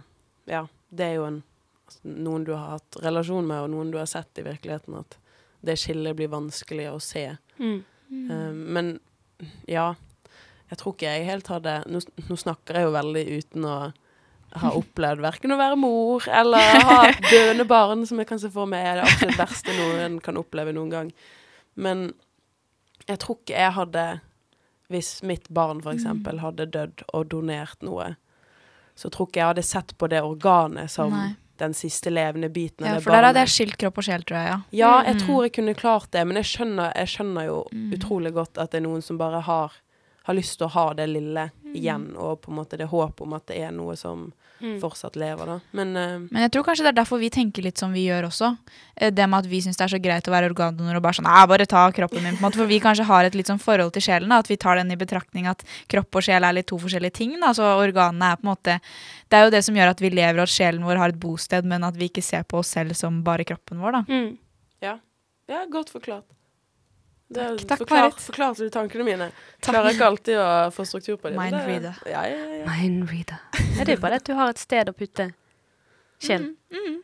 ja, 0.47 0.61
det 0.89 1.05
er 1.09 1.17
jo 1.17 1.25
en 1.27 1.41
altså, 1.87 1.99
noen 2.07 2.45
du 2.47 2.53
har 2.55 2.77
hatt 2.77 2.99
relasjon 3.03 3.47
med, 3.47 3.65
og 3.65 3.71
noen 3.73 3.91
du 3.91 3.97
har 3.99 4.07
sett 4.07 4.39
i 4.39 4.45
virkeligheten, 4.47 4.99
at 4.99 5.17
det 5.65 5.77
skillet 5.79 6.17
blir 6.17 6.31
vanskelig 6.31 6.89
å 6.91 6.99
se. 7.03 7.29
Mm. 7.59 7.79
Eh, 8.11 8.51
men 8.77 8.97
ja, 9.69 9.93
jeg 10.67 10.81
tror 10.81 10.95
ikke 10.95 11.13
jeg 11.13 11.27
helt 11.27 11.49
hadde 11.51 11.73
Nå, 11.87 12.01
nå 12.27 12.35
snakker 12.39 12.79
jeg 12.79 12.87
jo 12.87 12.93
veldig 12.95 13.23
uten 13.39 13.67
å 13.67 13.77
ha 14.57 14.71
opplevd 14.81 15.23
verken 15.23 15.55
å 15.55 15.59
være 15.59 15.79
mor 15.79 16.27
eller 16.31 16.79
ha 16.87 17.01
døende 17.31 17.67
barn, 17.67 18.05
som 18.07 18.19
jeg 18.21 18.29
kan 18.29 18.41
se 18.41 18.51
for 18.53 18.69
meg 18.69 18.85
er 18.85 19.01
det 19.01 19.09
absolutt 19.09 19.41
verste 19.41 19.75
noen 19.75 20.21
kan 20.23 20.39
oppleve 20.39 20.75
noen 20.75 20.93
gang. 20.93 21.11
Men 21.75 22.07
jeg 23.07 23.21
tror 23.23 23.39
ikke 23.41 23.59
jeg 23.59 23.75
hadde 23.77 24.07
hvis 24.91 25.17
mitt 25.27 25.49
barn 25.51 25.81
for 25.83 25.91
eksempel 25.91 26.39
hadde 26.39 26.69
dødd 26.71 27.03
og 27.11 27.27
donert 27.31 27.81
noe, 27.83 28.13
så 28.97 29.11
tror 29.11 29.27
ikke 29.27 29.41
jeg 29.41 29.51
hadde 29.51 29.65
sett 29.67 29.91
på 29.99 30.07
det 30.11 30.21
organet 30.23 30.91
som 30.91 31.11
Nei. 31.11 31.33
Den 31.57 31.73
siste 31.73 32.09
levende 32.13 32.49
biten 32.49 32.85
Ja, 32.85 32.91
av 32.93 32.97
det 32.97 33.03
for 33.03 33.11
der 33.11 33.23
hadde 33.23 33.33
barnet. 33.33 33.47
jeg 33.49 33.67
skilt 33.67 33.77
kropp 33.77 33.97
og 33.97 34.03
sjel, 34.03 34.23
tror 34.23 34.37
jeg, 34.37 34.47
ja. 34.47 34.59
Ja, 34.71 35.03
jeg 35.03 35.15
Mm. 35.15 35.21
tror 35.25 35.43
jeg 35.43 35.53
kunne 35.53 35.73
klart 35.75 36.11
det, 36.11 36.27
men 36.27 36.35
jeg 36.37 36.45
skjønner, 36.45 36.91
jeg 36.95 37.07
skjønner 37.07 37.45
jo 37.45 37.65
Mm. 37.73 37.91
utrolig 37.93 38.33
godt 38.33 38.57
at 38.57 38.71
det 38.71 38.77
er 38.83 38.87
noen 38.87 39.01
som 39.03 39.17
bare 39.17 39.41
har, 39.41 39.71
har 40.27 40.35
lyst 40.35 40.57
til 40.59 40.67
å 40.67 40.73
ha 40.75 40.89
det 40.93 41.07
lille 41.09 41.49
Mm. 41.67 41.75
igjen, 41.75 42.03
og 42.15 42.41
på 42.41 42.51
en 42.51 42.55
måte 42.61 42.77
det 42.79 42.87
håp 42.87 43.19
om 43.21 43.33
at 43.35 43.47
det 43.47 43.57
er 43.59 43.71
noe 43.75 43.95
som 43.99 44.31
Mm. 44.59 44.79
fortsatt 44.81 45.15
lever, 45.19 45.45
da. 45.45 45.59
Men 45.73 45.89
uh, 45.95 46.17
Men 46.31 46.41
jeg 46.47 46.51
tror 46.51 46.63
kanskje 46.65 46.85
det 46.87 46.91
er 46.97 47.03
derfor 47.03 47.19
vi 47.19 47.29
tenker 47.29 47.61
litt 47.61 47.77
som 47.77 47.91
vi 47.93 48.07
gjør 48.07 48.25
også. 48.25 48.57
Eh, 48.97 49.11
Det 49.11 49.27
med 49.29 49.43
at 49.45 49.49
vi 49.51 49.59
syns 49.61 49.77
det 49.77 49.83
er 49.85 49.91
så 49.97 50.01
greit 50.01 50.25
å 50.25 50.31
være 50.33 50.49
organdonor 50.49 50.95
og 50.97 51.03
bare 51.03 51.13
sånn 51.13 51.27
Nei, 51.29 51.45
bare 51.45 51.67
ta 51.67 51.91
kroppen 51.91 52.23
min, 52.23 52.33
på 52.33 52.41
en 52.41 52.45
måte. 52.49 52.57
For 52.57 52.65
vi 52.65 52.79
kanskje 52.79 53.05
har 53.05 53.25
et 53.25 53.35
litt 53.35 53.45
sånn 53.45 53.59
forhold 53.61 53.93
til 53.93 54.01
sjelen. 54.01 54.29
Da, 54.29 54.39
at 54.39 54.47
vi 54.49 54.57
tar 54.57 54.77
den 54.77 54.89
i 54.91 54.95
betraktning 54.95 55.45
at 55.45 55.61
kropp 55.87 56.15
og 56.15 56.23
sjel 56.23 56.43
er 56.43 56.53
litt 56.53 56.65
to 56.67 56.77
forskjellige 56.79 57.13
ting. 57.13 57.39
Da. 57.39 57.51
Så 57.53 57.61
organene 57.61 58.31
er 58.31 58.35
på 58.37 58.47
en 58.47 58.55
måte 58.55 58.79
Det 59.29 59.37
er 59.37 59.43
jo 59.45 59.51
det 59.51 59.63
som 59.63 59.75
gjør 59.75 59.89
at 59.91 59.99
vi 59.99 60.09
lever, 60.09 60.39
og 60.39 60.47
at 60.47 60.55
sjelen 60.55 60.81
vår 60.83 60.97
har 60.97 61.09
et 61.09 61.19
bosted, 61.19 61.63
men 61.65 61.83
at 61.83 61.95
vi 61.95 62.09
ikke 62.09 62.23
ser 62.23 62.43
på 62.43 62.57
oss 62.63 62.69
selv 62.73 62.95
som 62.95 63.21
bare 63.21 63.43
kroppen 63.45 63.77
vår, 63.77 63.91
da. 63.91 64.01
Mm. 64.07 64.37
ja, 64.81 65.65
godt 65.69 65.89
forklart. 65.91 66.23
Det 67.29 67.43
Takk, 67.43 67.67
takk, 67.67 67.79
forklar, 67.81 68.01
Marit. 68.07 68.21
Forklarte 68.23 68.63
du 68.63 68.69
tankene 68.71 69.03
mine? 69.03 69.25
Takk. 69.59 69.73
Klarer 69.73 69.91
ikke 69.91 70.05
alltid 70.07 70.37
å 70.39 70.47
få 70.71 70.85
struktur 70.87 71.17
på 71.19 71.27
det- 71.29 71.35
Mindreader. 71.37 71.97
Ja, 72.07 72.21
ja, 72.23 72.45
ja. 72.61 72.65
Mindreader. 72.69 73.39
Ja, 73.77 73.83
det 73.83 73.97
er 73.97 73.97
bare 74.01 74.11
det 74.15 74.21
at 74.21 74.29
du 74.29 74.33
har 74.33 74.49
et 74.49 74.57
sted 74.61 74.87
å 74.87 74.93
putte 74.95 75.33
sjelen. 76.23 76.55
Mm, 76.71 77.01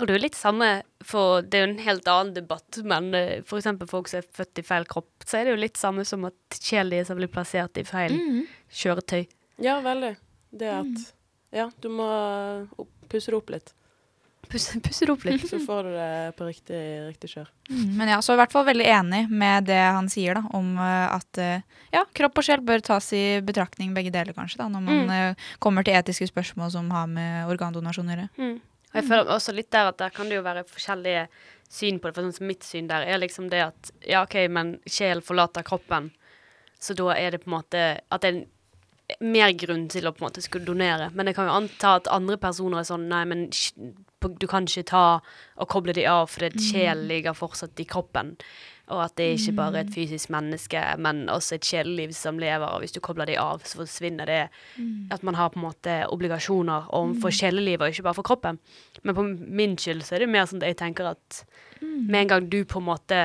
Og 0.00 0.06
det 0.08 0.10
er 0.10 0.18
jo 0.18 0.22
litt 0.24 0.34
samme 0.34 0.82
for 1.04 1.42
Det 1.42 1.54
er 1.54 1.66
jo 1.66 1.72
en 1.72 1.78
helt 1.84 2.04
annen 2.08 2.34
debatt, 2.34 2.80
men 2.82 3.14
eh, 3.14 3.42
for 3.42 3.58
eksempel 3.60 3.86
folk 3.86 4.08
som 4.08 4.18
er 4.18 4.26
født 4.32 4.58
i 4.58 4.62
feil 4.62 4.84
kropp, 4.86 5.06
så 5.24 5.38
er 5.38 5.44
det 5.44 5.50
jo 5.54 5.60
litt 5.60 5.76
samme 5.76 6.04
som 6.04 6.24
at 6.24 6.34
sjelen 6.58 6.90
deres 6.90 7.08
har 7.08 7.16
blitt 7.16 7.30
plassert 7.30 7.76
i 7.78 7.84
feil 7.84 8.10
Mm. 8.10 8.46
kjøretøy. 8.72 9.28
ja, 9.60 9.80
veldig. 9.80 10.16
Det 10.56 10.68
at 10.72 10.84
Mm. 10.86 11.12
Ja, 11.52 11.70
du 11.80 11.88
må 11.90 12.66
pusse 13.08 13.26
det 13.30 13.34
opp 13.34 13.50
litt, 13.50 13.72
Pusse, 14.54 14.78
pusser 14.86 15.10
opp 15.10 15.24
litt. 15.26 15.42
så 15.50 15.58
får 15.60 15.88
du 15.88 15.92
det 15.96 16.10
på 16.38 16.46
riktig, 16.46 16.80
riktig 17.08 17.30
kjør. 17.34 17.48
Mm, 17.70 17.88
Men 17.98 18.12
ja, 18.14 18.18
så 18.22 18.36
i 18.36 18.38
hvert 18.38 18.52
fall 18.54 18.66
veldig 18.68 18.86
enig 18.86 19.22
med 19.30 19.66
det 19.66 19.80
han 19.82 20.06
sier, 20.12 20.38
da, 20.38 20.44
om 20.54 20.68
eh, 20.78 21.06
at 21.16 21.40
eh, 21.42 21.64
ja, 21.94 22.04
kropp 22.14 22.38
og 22.38 22.46
sjel 22.46 22.62
bør 22.62 22.84
tas 22.86 23.10
i 23.18 23.24
betraktning 23.44 23.90
begge 23.96 24.12
deler, 24.14 24.36
kanskje, 24.36 24.60
da, 24.62 24.68
når 24.70 24.86
man 24.86 25.02
Mm. 25.04 25.10
eh, 25.34 25.50
kommer 25.58 25.82
til 25.84 25.98
etiske 25.98 26.30
spørsmål 26.30 26.70
som 26.70 26.88
har 26.94 27.10
med 27.10 27.50
organdonasjon 27.50 28.08
å 28.08 28.14
gjøre. 28.14 28.28
Mm. 28.38 28.54
Og 28.94 29.00
jeg 29.02 29.08
føler 29.10 29.34
også 29.34 29.52
litt 29.58 29.72
der 29.74 29.88
at 29.90 29.98
der 29.98 30.12
kan 30.14 30.28
det 30.30 30.36
jo 30.38 30.42
være 30.46 30.62
forskjellige 30.70 31.26
syn 31.74 31.96
på 31.98 32.06
det. 32.06 32.14
For 32.14 32.22
sånn 32.28 32.36
som 32.36 32.46
mitt 32.46 32.62
syn 32.62 32.86
der 32.86 33.02
er 33.10 33.18
liksom 33.18 33.48
det 33.50 33.64
at 33.66 33.90
ja, 34.06 34.20
OK, 34.22 34.36
men 34.54 34.76
sjel 34.86 35.18
forlater 35.26 35.66
kroppen, 35.66 36.12
så 36.78 36.94
da 36.94 37.08
er 37.18 37.34
det 37.34 37.40
på 37.42 37.50
en 37.50 37.56
måte 37.56 37.80
at 37.98 38.22
det 38.22 38.30
er 38.30 38.44
mer 39.20 39.52
grunn 39.60 39.86
til 39.92 40.08
å 40.08 40.12
på 40.14 40.22
en 40.22 40.28
måte 40.30 40.42
skulle 40.44 40.66
donere. 40.68 41.10
Men 41.14 41.28
jeg 41.28 41.36
kan 41.36 41.48
jo 41.48 41.56
anta 41.58 41.96
at 41.98 42.10
andre 42.12 42.38
personer 42.40 42.80
er 42.80 42.88
sånn 42.88 43.08
Nei, 43.10 43.24
men 43.28 43.48
du 43.50 44.46
kan 44.48 44.64
ikke 44.64 44.86
ta 44.88 45.06
og 45.60 45.68
koble 45.68 45.92
de 45.96 46.06
av 46.08 46.30
for 46.32 46.48
sjelen 46.60 47.04
ligger 47.10 47.36
fortsatt 47.36 47.80
i 47.82 47.88
kroppen. 47.88 48.34
Og 48.92 49.00
at 49.00 49.14
det 49.16 49.24
er 49.24 49.38
ikke 49.38 49.54
bare 49.56 49.80
et 49.80 49.92
fysisk 49.94 50.28
menneske, 50.32 50.80
men 51.00 51.22
også 51.32 51.56
et 51.56 51.68
sjeleliv 51.68 52.12
som 52.16 52.40
lever. 52.40 52.66
Og 52.68 52.82
hvis 52.82 52.92
du 52.92 53.00
kobler 53.04 53.30
de 53.30 53.38
av, 53.40 53.62
så 53.64 53.80
forsvinner 53.80 54.28
det. 54.28 54.42
At 55.12 55.24
man 55.24 55.38
har 55.38 55.52
på 55.52 55.60
en 55.60 55.66
måte 55.70 55.94
obligasjoner 56.12 56.90
overfor 56.92 57.32
sjelelivet, 57.32 57.84
og 57.86 57.94
ikke 57.94 58.04
bare 58.08 58.18
for 58.20 58.28
kroppen. 58.28 58.60
Men 59.02 59.16
på 59.16 59.24
min 59.24 59.78
skyld 59.80 60.04
så 60.04 60.16
er 60.16 60.24
det 60.24 60.32
mer 60.32 60.48
sånn 60.48 60.60
at 60.60 60.74
jeg 60.74 60.80
tenker 60.82 61.14
at 61.14 61.44
med 61.80 62.24
en 62.24 62.34
gang 62.34 62.52
du 62.52 62.60
på 62.68 62.80
en 62.80 62.88
måte 62.90 63.24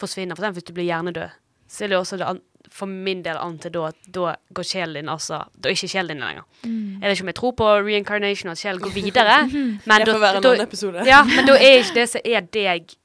forsvinner, 0.00 0.40
f.eks. 0.40 0.56
hvis 0.56 0.68
du 0.68 0.72
blir 0.76 0.88
hjernedød, 0.88 1.36
så 1.68 1.84
er 1.84 1.92
det 1.92 2.00
også 2.00 2.20
det 2.20 2.28
an 2.32 2.40
for 2.74 2.90
min 2.90 3.22
del 3.22 3.38
an 3.38 3.58
til 3.62 3.70
da 3.74 3.86
at 3.92 4.08
da 4.10 4.34
går 4.54 4.66
sjelen 4.66 4.98
din 4.98 5.10
altså 5.12 5.44
Da 5.54 5.70
er 5.70 5.76
ikke 5.76 5.90
sjelen 5.92 6.16
din 6.16 6.24
lenger. 6.24 6.42
Jeg 6.64 7.04
vet 7.04 7.16
ikke 7.16 7.26
om 7.26 7.30
jeg 7.30 7.38
tror 7.38 7.54
på 7.60 7.70
reincarnation 7.86 8.50
og 8.50 8.56
at 8.56 8.62
sjelen 8.62 8.82
går 8.82 8.94
videre, 8.96 9.36
men 9.88 10.04
Det 10.04 10.10
får 10.10 10.20
være 10.24 10.40
en 10.40 10.48
annen 10.50 10.66
episode. 10.66 11.06
ja, 11.06 11.22
men 11.24 11.46
da 11.46 11.54
er 11.54 11.78
ikke 11.78 12.00
det 12.00 12.08
som 12.10 12.20
er 12.24 12.40
deg 12.40 12.96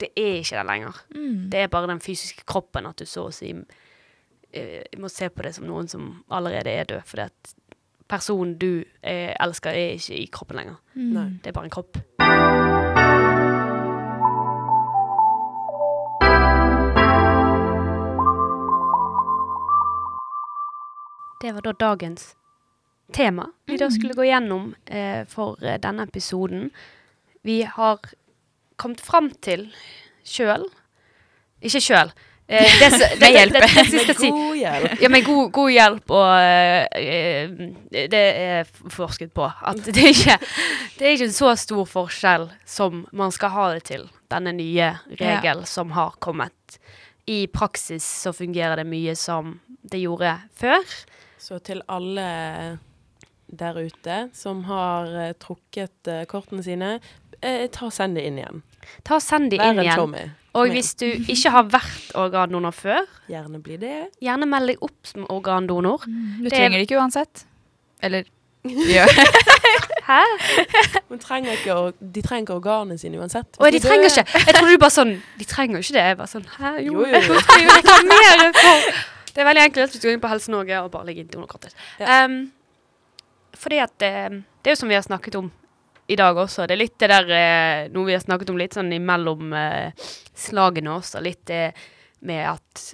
Det 0.00 0.08
er 0.16 0.34
ikke 0.42 0.58
det 0.58 0.66
lenger. 0.66 1.02
Mm. 1.14 1.50
Det 1.50 1.60
er 1.60 1.66
bare 1.72 1.88
den 1.88 2.00
fysiske 2.00 2.44
kroppen 2.46 2.86
at 2.86 2.98
du 2.98 3.06
så 3.06 3.26
å 3.26 3.32
si 3.32 3.52
uh, 3.54 4.82
må 4.98 5.08
se 5.08 5.28
på 5.28 5.42
det 5.42 5.54
som 5.56 5.64
noen 5.66 5.88
som 5.88 6.10
allerede 6.30 6.70
er 6.70 6.84
død. 6.84 7.00
For 7.08 7.28
personen 8.08 8.58
du 8.60 8.84
uh, 8.84 9.32
elsker, 9.40 9.70
er 9.70 9.96
ikke 9.96 10.20
i 10.20 10.26
kroppen 10.32 10.60
lenger. 10.60 10.76
Mm. 10.94 11.40
Det 11.42 11.50
er 11.50 11.56
bare 11.56 11.70
en 11.70 11.70
kropp. 11.78 11.96
Det 21.40 21.52
var 21.52 21.62
da 21.62 21.72
dagens 21.72 22.34
tema 23.12 23.50
vi 23.66 23.76
da 23.76 23.90
skulle 23.90 24.14
gå 24.14 24.24
gjennom 24.24 24.74
eh, 24.86 25.26
for 25.28 25.64
eh, 25.64 25.78
denne 25.80 26.06
episoden. 26.08 26.70
Vi 27.42 27.62
har 27.62 28.00
kommet 28.76 29.00
fram 29.00 29.30
til 29.44 29.68
sjøl 30.26 30.66
Ikke 31.60 31.80
sjøl. 31.80 32.10
Eh, 32.48 32.62
det, 32.80 32.90
det, 32.90 33.08
det, 33.20 33.28
det, 33.52 33.60
det, 34.06 34.16
jeg. 34.22 34.30
God 34.32 34.56
hjelp. 34.56 34.98
Ja, 35.02 35.08
med 35.08 35.24
god, 35.24 35.50
god 35.52 35.70
hjelp 35.70 36.12
og 36.14 36.32
eh, 36.40 38.06
Det 38.10 38.22
er 38.22 38.70
forsket 38.92 39.32
på. 39.34 39.46
At 39.46 39.82
det 39.84 39.96
er 39.96 40.12
ikke 40.12 40.38
Det 40.98 41.06
er 41.06 41.16
ikke 41.16 41.28
en 41.30 41.36
så 41.36 41.54
stor 41.58 41.84
forskjell 41.90 42.48
som 42.64 43.04
man 43.12 43.34
skal 43.34 43.52
ha 43.54 43.72
det 43.74 43.84
til, 43.90 44.06
denne 44.32 44.54
nye 44.56 44.94
regel 45.20 45.66
som 45.66 45.92
har 45.92 46.16
kommet. 46.18 46.80
I 47.26 47.46
praksis 47.50 48.06
så 48.06 48.32
fungerer 48.32 48.78
det 48.78 48.86
mye 48.86 49.16
som 49.18 49.58
det 49.82 50.00
gjorde 50.04 50.38
før. 50.54 50.82
Så 51.46 51.60
til 51.62 51.82
alle 51.92 52.26
der 53.46 53.76
ute 53.78 54.14
som 54.34 54.64
har 54.66 55.06
eh, 55.28 55.32
trukket 55.38 56.08
eh, 56.10 56.24
kortene 56.26 56.64
sine, 56.66 56.96
eh, 57.38 57.68
ta 57.70 57.86
og 57.86 57.92
send 57.94 58.18
det 58.18 58.24
inn 58.26 58.40
igjen. 58.40 58.62
Ta 59.06 59.16
og 59.20 59.22
Send 59.22 59.50
de 59.52 59.58
Vær 59.60 59.70
inn 59.70 59.78
en 59.80 59.84
igjen. 59.84 59.98
Tommy. 60.00 60.24
Og 60.58 60.70
hvis 60.72 60.92
du 60.98 61.04
ikke 61.06 61.50
har 61.54 61.66
vært 61.70 62.10
organdonor 62.18 62.74
før, 62.74 63.04
Gjerne 63.30 63.58
bli 63.62 63.76
det. 63.82 63.96
gjerne 64.22 64.46
meld 64.50 64.72
deg 64.72 64.82
opp 64.82 65.06
som 65.06 65.26
organdonor. 65.30 66.02
Du 66.06 66.48
Det- 66.48 66.52
trenger 66.56 66.78
det 66.80 66.86
ikke 66.88 66.98
uansett. 66.98 67.44
Eller 68.02 68.24
gjør 68.66 69.06
Hæ? 70.06 70.20
Hun 71.08 71.18
trenger 71.22 71.52
ikke, 71.54 71.74
or- 71.74 71.94
de 72.00 72.22
trenger 72.22 72.42
ikke 72.46 72.54
organene 72.58 72.98
sine 72.98 73.18
uansett. 73.18 73.46
Og 73.58 73.70
de 73.72 73.78
trenger 73.82 74.08
dør- 74.08 74.22
ikke 74.24 74.46
Jeg 74.46 74.54
trodde 74.54 74.72
du 74.72 74.78
bare 74.82 74.94
sånn 74.96 75.12
De 75.38 75.44
trenger 75.44 75.76
jo 75.78 75.82
ikke 75.86 75.94
det. 75.98 76.02
Jeg 76.10 76.16
bare 76.16 76.32
sånn 76.34 76.46
Hæ? 76.58 76.72
Jo, 76.86 76.92
Jo, 76.92 77.06
jo, 77.06 77.06
jo. 77.06 77.34
jeg 77.34 77.42
skal 77.42 77.62
jo 77.62 77.76
reklamere 77.78 78.52
for 78.58 78.76
Det 79.36 79.42
er 79.42 79.50
veldig 79.50 79.66
enkelt 79.66 79.92
hvis 79.92 80.00
du 80.00 80.08
går 80.08 80.14
inn 80.16 80.22
på 80.22 80.28
Helse 80.32 80.52
Norge 80.52 80.76
og 80.80 80.92
bare 80.94 81.10
legger 81.10 81.26
inn 81.26 81.32
donorkortet. 81.34 81.74
Ja. 82.00 82.22
Um, 82.24 82.38
fordi 83.56 83.80
at 83.84 83.92
det, 84.00 84.12
Det 84.62 84.70
er 84.70 84.76
jo 84.76 84.80
som 84.80 84.88
vi 84.88 84.96
har 84.96 85.04
snakket 85.04 85.36
om 85.36 85.50
i 86.08 86.16
dag 86.16 86.38
også. 86.38 86.64
Det 86.66 86.76
er 86.76 86.80
litt 86.80 86.96
det 87.02 87.08
der 87.10 87.30
eh, 87.34 87.88
Noe 87.92 88.06
vi 88.06 88.14
har 88.14 88.22
snakket 88.22 88.50
om 88.52 88.58
litt 88.60 88.76
sånn 88.76 88.92
imellom 88.94 89.52
uh, 89.52 90.08
slagene 90.38 90.94
også. 90.94 91.20
Litt 91.24 91.44
det 91.50 91.74
med 92.24 92.46
at 92.54 92.84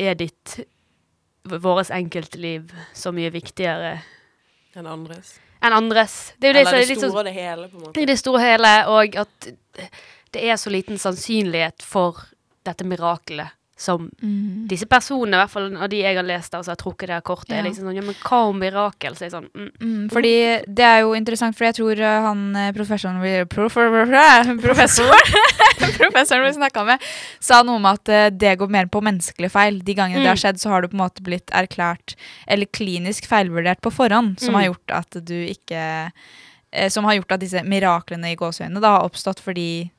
er 0.00 0.16
ditt 0.16 0.60
Våres 1.50 1.90
enkeltliv 1.92 2.72
så 2.96 3.12
mye 3.16 3.30
viktigere 3.32 3.94
enn 4.76 4.86
andres. 4.86 5.34
enn 5.60 5.74
andres? 5.74 6.18
Det 6.38 6.48
er 6.48 6.52
jo 6.52 6.56
det 6.58 6.64
Eller 6.64 6.80
er 6.80 6.86
det 6.86 6.96
sånn 6.96 7.10
store 7.10 7.20
og 7.20 7.28
det 7.28 7.36
hele, 7.36 7.68
på 7.68 7.76
en 7.78 7.84
måte. 7.86 8.00
i 8.00 8.08
det 8.08 8.18
store 8.20 8.42
hele, 8.44 8.74
og 8.92 9.16
at 9.24 9.48
det 10.36 10.44
er 10.44 10.60
så 10.60 10.70
liten 10.70 11.00
sannsynlighet 11.00 11.82
for 11.82 12.20
dette 12.68 12.86
mirakelet 12.86 13.56
som 13.80 14.10
Mm. 14.22 14.66
disse 14.68 14.84
personene, 14.84 15.38
i 15.38 15.40
hvert 15.40 15.50
fall 15.54 15.70
av 15.80 15.88
de 15.88 16.02
jeg 16.02 16.14
har 16.18 16.22
lest 16.28 16.52
der, 16.52 16.62
som 16.62 16.72
har 16.72 16.76
trukket 16.76 17.08
det 17.08 17.14
her 17.16 17.22
kortet, 17.24 17.54
Ja. 17.54 17.60
er 17.62 17.62
liksom 17.64 17.86
sånn 17.88 17.94
Ja, 17.96 18.02
men 18.02 18.14
hva 18.20 18.40
om 18.50 18.58
mirakel? 18.60 19.14
Så 19.16 19.24
jeg 19.24 19.32
sånn 19.32 19.48
mm, 19.56 19.70
Mm, 19.80 20.10
fordi 20.12 20.34
det 20.68 20.84
er 20.84 21.00
jo 21.00 21.14
interessant, 21.16 21.56
for 21.56 21.64
jeg 21.64 21.74
tror 21.78 21.96
uh, 21.98 22.20
han 22.28 22.42
eh, 22.56 22.72
professoren 22.76 23.22
vi, 23.22 23.32
prof, 23.48 23.72
professor, 24.66 25.08
professoren 25.98 26.44
vi 26.44 26.52
snakka 26.58 26.84
med, 26.84 27.00
sa 27.40 27.62
noe 27.62 27.76
om 27.80 27.86
at 27.86 28.08
eh, 28.12 28.28
det 28.30 28.58
går 28.60 28.68
mer 28.68 28.86
på 28.92 29.00
menneskelige 29.02 29.50
feil. 29.50 29.80
De 29.82 29.94
gangene 29.94 30.20
det 30.20 30.28
har 30.28 30.36
Mm. 30.36 30.42
skjedd, 30.44 30.60
så 30.60 30.68
har 30.70 30.82
du 30.82 30.88
på 30.88 30.94
en 31.00 31.04
måte 31.08 31.22
blitt 31.24 31.46
erklært 31.56 32.14
eller 32.46 32.66
klinisk 32.66 33.26
feilvurdert 33.26 33.80
på 33.80 33.90
forhånd, 33.92 34.38
som 34.40 34.54
Mm. 34.54 34.60
har 34.60 34.68
gjort 34.74 34.90
at 35.00 35.24
du 35.24 35.34
ikke 35.46 36.12
eh, 36.72 36.88
Som 36.88 37.04
har 37.04 37.14
gjort 37.16 37.32
at 37.32 37.40
disse 37.40 37.64
miraklene 37.64 38.30
i 38.30 38.36
gåseøynene 38.36 38.84
har 38.84 39.02
oppstått 39.08 39.40
fordi 39.40 39.90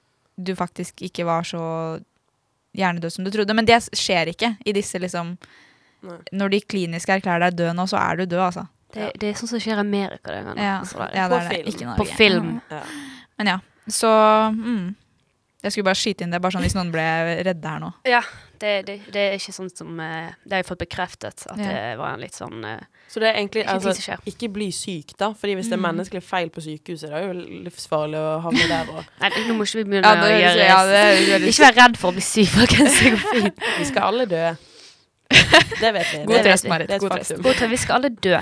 du 0.41 0.53
faktisk 0.55 1.01
ikke 1.03 1.25
var 1.25 1.41
så 1.43 1.99
hjernedød 2.77 3.13
som 3.13 3.25
du 3.25 3.31
trodde. 3.33 3.55
Men 3.57 3.67
det 3.67 3.79
skjer 3.97 4.31
ikke 4.33 4.55
i 4.65 4.75
disse 4.75 5.01
liksom 5.01 5.35
Nei. 6.01 6.15
Når 6.33 6.49
de 6.49 6.57
kliniske 6.65 7.13
erklærer 7.13 7.43
deg 7.51 7.57
død 7.59 7.75
nå, 7.77 7.83
så 7.85 7.99
er 8.01 8.15
du 8.17 8.23
død, 8.25 8.39
altså. 8.41 8.63
det, 8.95 9.11
det 9.21 9.27
er 9.29 9.35
sånn 9.37 9.51
som 9.51 9.61
skjer 9.61 9.77
i 9.77 9.83
Amerika. 9.83 10.33
Det, 10.33 10.55
Ja, 10.57 10.79
altså, 10.79 10.97
ja, 11.13 11.27
det 11.29 11.37
er 11.37 11.43
det. 11.45 11.59
film. 11.59 11.67
Ikke 11.69 11.97
På 11.99 12.07
film. 12.09 12.47
Ja. 12.71 12.79
Men 13.37 13.51
ja, 13.51 13.57
så 13.85 14.09
mm. 14.55 14.87
Jeg 15.61 15.75
skulle 15.75 15.91
bare 15.91 15.99
skyte 16.01 16.25
inn 16.25 16.33
det, 16.33 16.39
bare 16.41 16.55
sånn 16.55 16.65
hvis 16.65 16.73
noen 16.73 16.89
ble 16.89 17.05
redde 17.45 17.69
her 17.69 17.83
nå. 17.83 17.91
ja 18.09 18.23
det, 18.61 18.71
det, 18.87 18.95
det 19.11 19.21
er 19.27 19.33
ikke 19.39 19.53
sånn 19.55 19.69
som 19.73 19.99
eh, 19.99 20.29
Det 20.45 20.53
har 20.55 20.61
jeg 20.61 20.67
fått 20.69 20.81
bekreftet, 20.85 21.43
at 21.49 21.57
Ja. 21.59 21.65
det 21.65 21.97
var 21.99 22.13
en 22.15 22.21
litt 22.23 22.37
sånn 22.37 22.63
eh, 22.63 22.83
Så 23.11 23.19
det 23.19 23.31
er 23.31 23.39
egentlig 23.41 23.63
Ikke 23.65 23.75
altså. 23.91 24.17
Ikke 24.31 24.49
bli 24.53 24.69
syk, 24.71 25.15
da. 25.19 25.31
Fordi 25.33 25.55
hvis 25.59 25.67
det 25.71 25.75
er 25.75 25.81
Mm. 25.81 25.87
menneskelig 25.89 26.23
feil 26.23 26.49
på 26.53 26.61
sykehuset, 26.63 27.09
det 27.09 27.17
er 27.19 27.27
jo 27.27 27.33
livsfarlig 27.67 28.21
å 28.21 28.39
havne 28.45 28.67
der 28.71 28.91
og 28.93 29.03
Nei, 29.21 29.29
nå 29.49 29.57
må 29.57 29.65
ikke 29.67 29.81
vi 29.81 29.87
begynne 29.89 30.05
Ja, 30.07 30.15
å 30.15 30.27
det- 30.29 30.39
gjøre 30.45 30.67
ja, 30.69 30.79
det- 30.85 31.41
det- 31.41 31.49
Ikke 31.51 31.65
vær 31.67 31.77
redd 31.81 31.97
for 31.97 32.11
å 32.11 32.13
bli 32.13 32.21
syk, 32.29 32.47
folkens. 32.55 32.99
Det 33.01 33.11
går 33.17 33.25
fint. 33.35 33.65
Vi 33.81 33.85
skal 33.91 34.03
alle 34.13 34.25
dø. 34.31 34.45
Det 35.81 35.91
vet 35.95 36.07
vi. 36.13 36.23
God 36.27 36.43
trøst, 36.45 36.67
Marit, 36.69 36.89
god 36.99 37.13
trøst. 37.17 37.69
Vi 37.71 37.77
skal 37.79 37.95
alle 38.01 38.09
dø. 38.13 38.39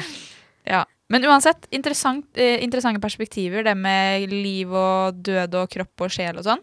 Ja. 0.67 0.84
Men 1.10 1.23
uansett, 1.25 1.65
interessant, 1.73 2.25
eh, 2.38 2.60
interessante 2.62 2.99
perspektiver, 3.01 3.63
det 3.65 3.75
med 3.77 4.29
liv 4.29 4.69
og 4.77 5.21
død 5.25 5.55
og 5.63 5.69
kropp 5.73 6.03
og 6.05 6.12
sjel 6.13 6.38
og 6.38 6.45
sånn. 6.45 6.62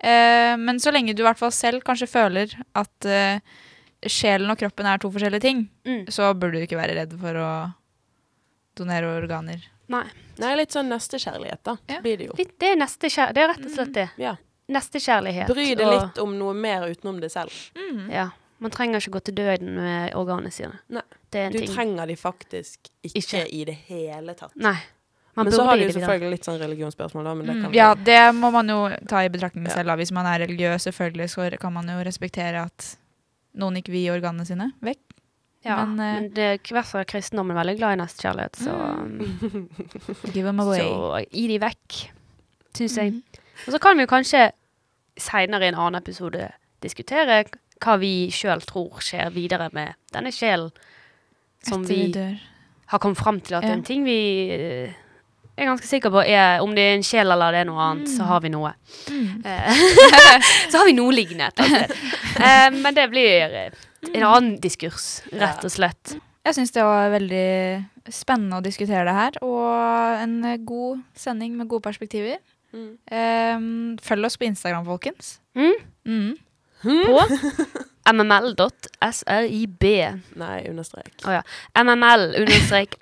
Eh, 0.00 0.56
men 0.60 0.78
så 0.82 0.92
lenge 0.92 1.14
du 1.16 1.22
i 1.22 1.26
hvert 1.26 1.38
fall 1.40 1.52
selv 1.52 1.82
kanskje 1.86 2.08
føler 2.10 2.52
at 2.76 3.04
eh, 3.08 3.38
sjelen 4.06 4.50
og 4.52 4.58
kroppen 4.60 4.86
er 4.86 4.98
to 5.02 5.10
forskjellige 5.10 5.40
ting, 5.40 5.68
Mm. 5.86 6.04
så 6.12 6.32
burde 6.34 6.58
du 6.60 6.66
ikke 6.66 6.76
være 6.78 6.94
redd 6.98 7.14
for 7.20 7.34
å 7.40 7.50
donere 8.76 9.08
organer. 9.16 9.62
Nei. 9.88 10.04
Nei, 10.38 10.54
litt 10.58 10.74
sånn 10.74 10.90
nestekjærlighet, 10.92 11.62
da. 11.64 11.76
Ja. 11.88 12.00
Blir 12.04 12.18
det 12.20 12.26
jo. 12.28 12.34
Litt, 12.36 12.58
det 12.60 12.72
er 12.74 12.76
nestekjær... 12.76 13.32
Det 13.32 13.40
er 13.44 13.48
rett 13.54 13.64
og 13.64 13.72
slett 13.72 13.92
det. 13.94 14.08
Ja. 14.20 14.34
Nestekjærlighet. 14.68 15.48
Bry 15.48 15.68
deg 15.78 15.86
og- 15.86 15.94
litt 15.94 16.18
om 16.20 16.34
noe 16.38 16.52
mer 16.58 16.84
utenom 16.90 17.20
deg 17.22 17.30
selv. 17.32 17.54
Ja. 18.12 18.30
Man 18.58 18.70
trenger 18.72 19.00
ikke 19.00 19.14
gå 19.16 19.20
til 19.24 19.34
døden 19.36 19.74
med 19.76 20.12
organene 20.16 20.50
sine. 20.52 20.78
Nei. 20.92 21.02
Det 21.30 21.40
er 21.40 21.46
en 21.46 21.52
Du 21.52 21.58
ting. 21.60 21.72
trenger 21.72 22.06
de 22.08 22.16
faktisk 22.16 22.90
ikke, 23.04 23.16
Ikke. 23.22 23.42
i 23.52 23.64
det 23.64 23.74
hele 23.88 24.34
tatt. 24.34 24.52
Nei. 24.56 24.76
Man 25.36 25.44
men 25.46 25.52
så 25.52 25.64
har 25.68 25.76
de 25.76 25.86
selvfølgelig 25.92 26.30
litt 26.32 26.44
sånn 26.48 26.58
religionsspørsmål, 26.60 27.24
da. 27.24 27.34
Men 27.34 27.46
det 27.46 27.54
Mm, 27.56 27.62
kan 27.62 27.70
mm, 27.70 27.74
ja, 27.76 27.88
det 27.94 28.20
må 28.34 28.50
man 28.52 28.68
jo 28.72 28.78
ta 29.08 29.20
i 29.24 29.28
betraktning 29.28 29.66
selv. 29.68 29.86
Da. 29.90 29.96
Hvis 30.00 30.12
man 30.12 30.24
er 30.26 30.38
religiøs, 30.46 30.86
selvfølgelig, 30.88 31.28
så 31.30 31.50
kan 31.60 31.72
man 31.74 31.86
jo 31.92 31.98
respektere 32.04 32.62
at 32.64 32.96
noen 33.54 33.76
ikke 33.76 33.92
vil 33.92 34.00
gi 34.06 34.10
organene 34.14 34.46
sine 34.48 34.70
vekk. 34.80 35.02
Ja, 35.66 35.84
Men, 35.84 35.96
men, 35.96 36.24
eh, 36.24 36.30
det 36.30 36.70
i 36.70 36.72
hvert 36.72 36.86
fall 36.86 37.00
er 37.02 37.04
kristendommen 37.10 37.56
veldig 37.56 37.76
glad 37.76 37.92
i 37.96 38.00
nestekjærlighet, 38.00 38.56
så, 38.56 38.74
Give 40.34 40.46
them 40.46 40.60
away. 40.60 40.78
så 40.80 41.24
gi 41.30 41.46
de 41.50 41.58
vekk, 41.62 41.96
syns 42.76 42.96
jeg. 42.96 43.12
Mhm. 43.12 43.22
Og 43.66 43.72
så 43.72 43.78
kan 43.80 43.96
vi 43.96 44.04
jo 44.04 44.10
kanskje 44.10 44.50
seinere 45.18 45.64
i 45.64 45.68
en 45.72 45.78
annen 45.80 46.00
episode 46.00 46.50
diskutere 46.84 47.44
hva 47.80 47.96
vi 48.00 48.28
sjøl 48.32 48.60
tror 48.64 49.00
skjer 49.04 49.30
videre 49.32 49.70
med 49.72 49.94
denne 50.12 50.30
sjelen 50.32 50.70
som 51.66 51.82
Etter 51.82 51.94
vi 51.94 52.02
vi 52.06 52.12
dør. 52.12 52.34
har 52.92 52.98
kommet 53.02 53.16
fram 53.18 53.40
til 53.40 53.54
at 53.56 53.64
Ja. 53.64 53.72
en 53.72 53.82
ting 53.82 54.04
vi 54.04 54.94
eh, 55.56 55.62
er 55.64 55.70
ganske 55.70 55.86
sikker 55.88 56.10
på 56.12 56.22
er 56.28 56.60
Om 56.62 56.74
det 56.76 56.82
er 56.84 56.94
en 56.96 57.02
sjel 57.06 57.30
eller 57.32 57.52
det 57.52 57.60
er 57.64 57.68
noe 57.70 57.80
annet, 57.80 58.08
så 58.12 58.22
Mm. 58.22 58.28
har 58.28 58.40
vi 58.40 58.48
noe. 58.52 58.72
Mm. 59.10 59.42
Eh, 59.44 59.82
så 60.70 60.78
har 60.78 60.86
vi 60.86 60.92
noe 60.92 61.12
liggende 61.12 61.50
Altså. 61.56 61.86
Eh, 62.36 62.70
men 62.76 62.94
det 62.94 63.08
blir 63.10 63.72
en 64.14 64.22
annen 64.22 64.60
diskurs, 64.60 65.22
rett 65.32 65.64
og 65.64 65.70
slett. 65.72 66.16
Jeg 66.46 66.54
syns 66.54 66.70
det 66.76 66.82
var 66.84 67.08
veldig 67.10 68.12
spennende 68.12 68.60
å 68.60 68.62
diskutere 68.62 69.02
det 69.08 69.14
her, 69.16 69.38
og 69.42 70.20
en 70.22 70.36
god 70.64 71.00
sending 71.18 71.56
med 71.58 71.66
gode 71.68 71.82
perspektiver. 71.82 72.36
Mm. 72.72 72.92
Ehm, 73.10 73.96
følg 74.02 74.24
oss 74.28 74.36
på 74.36 74.44
Instagram, 74.46 74.84
folkens. 74.86 75.38
Mm. 75.56 76.36
På 76.86 77.26
mml.srib. 78.12 79.82
Nei, 80.38 80.58
understrek. 80.70 81.10
mml-srib. 81.76 82.94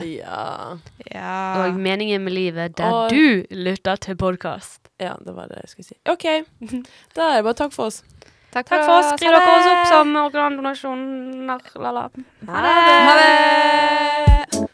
Ja. 0.18 0.76
Ja. 1.14 1.64
Og 1.64 1.74
meningen 1.80 2.24
med 2.24 2.32
livet 2.36 2.76
der 2.76 2.92
Og- 2.92 3.10
du 3.10 3.44
lytter 3.50 3.96
til 3.96 4.16
podkast. 4.16 4.80
ja, 5.00 5.14
det 5.24 5.34
var 5.36 5.48
det 5.48 5.56
jeg 5.62 5.68
skulle 5.72 5.86
si. 5.86 5.96
OK. 6.06 6.24
Da 7.16 7.22
er 7.30 7.36
det 7.40 7.44
bare 7.48 7.54
takk 7.54 7.72
for 7.72 7.86
oss. 7.90 8.02
Takk 8.54 8.68
Takk 8.70 8.84
for 8.86 8.92
oss. 9.00 9.08
Skriv 9.18 9.32
dere 9.34 9.40
oss 9.58 9.66
opp 9.72 9.86
som 9.90 10.14
organdonasjoner. 10.16 11.64
Ha 12.46 12.60
det! 12.62 12.76
Ha 13.08 13.14
det! 14.60 14.68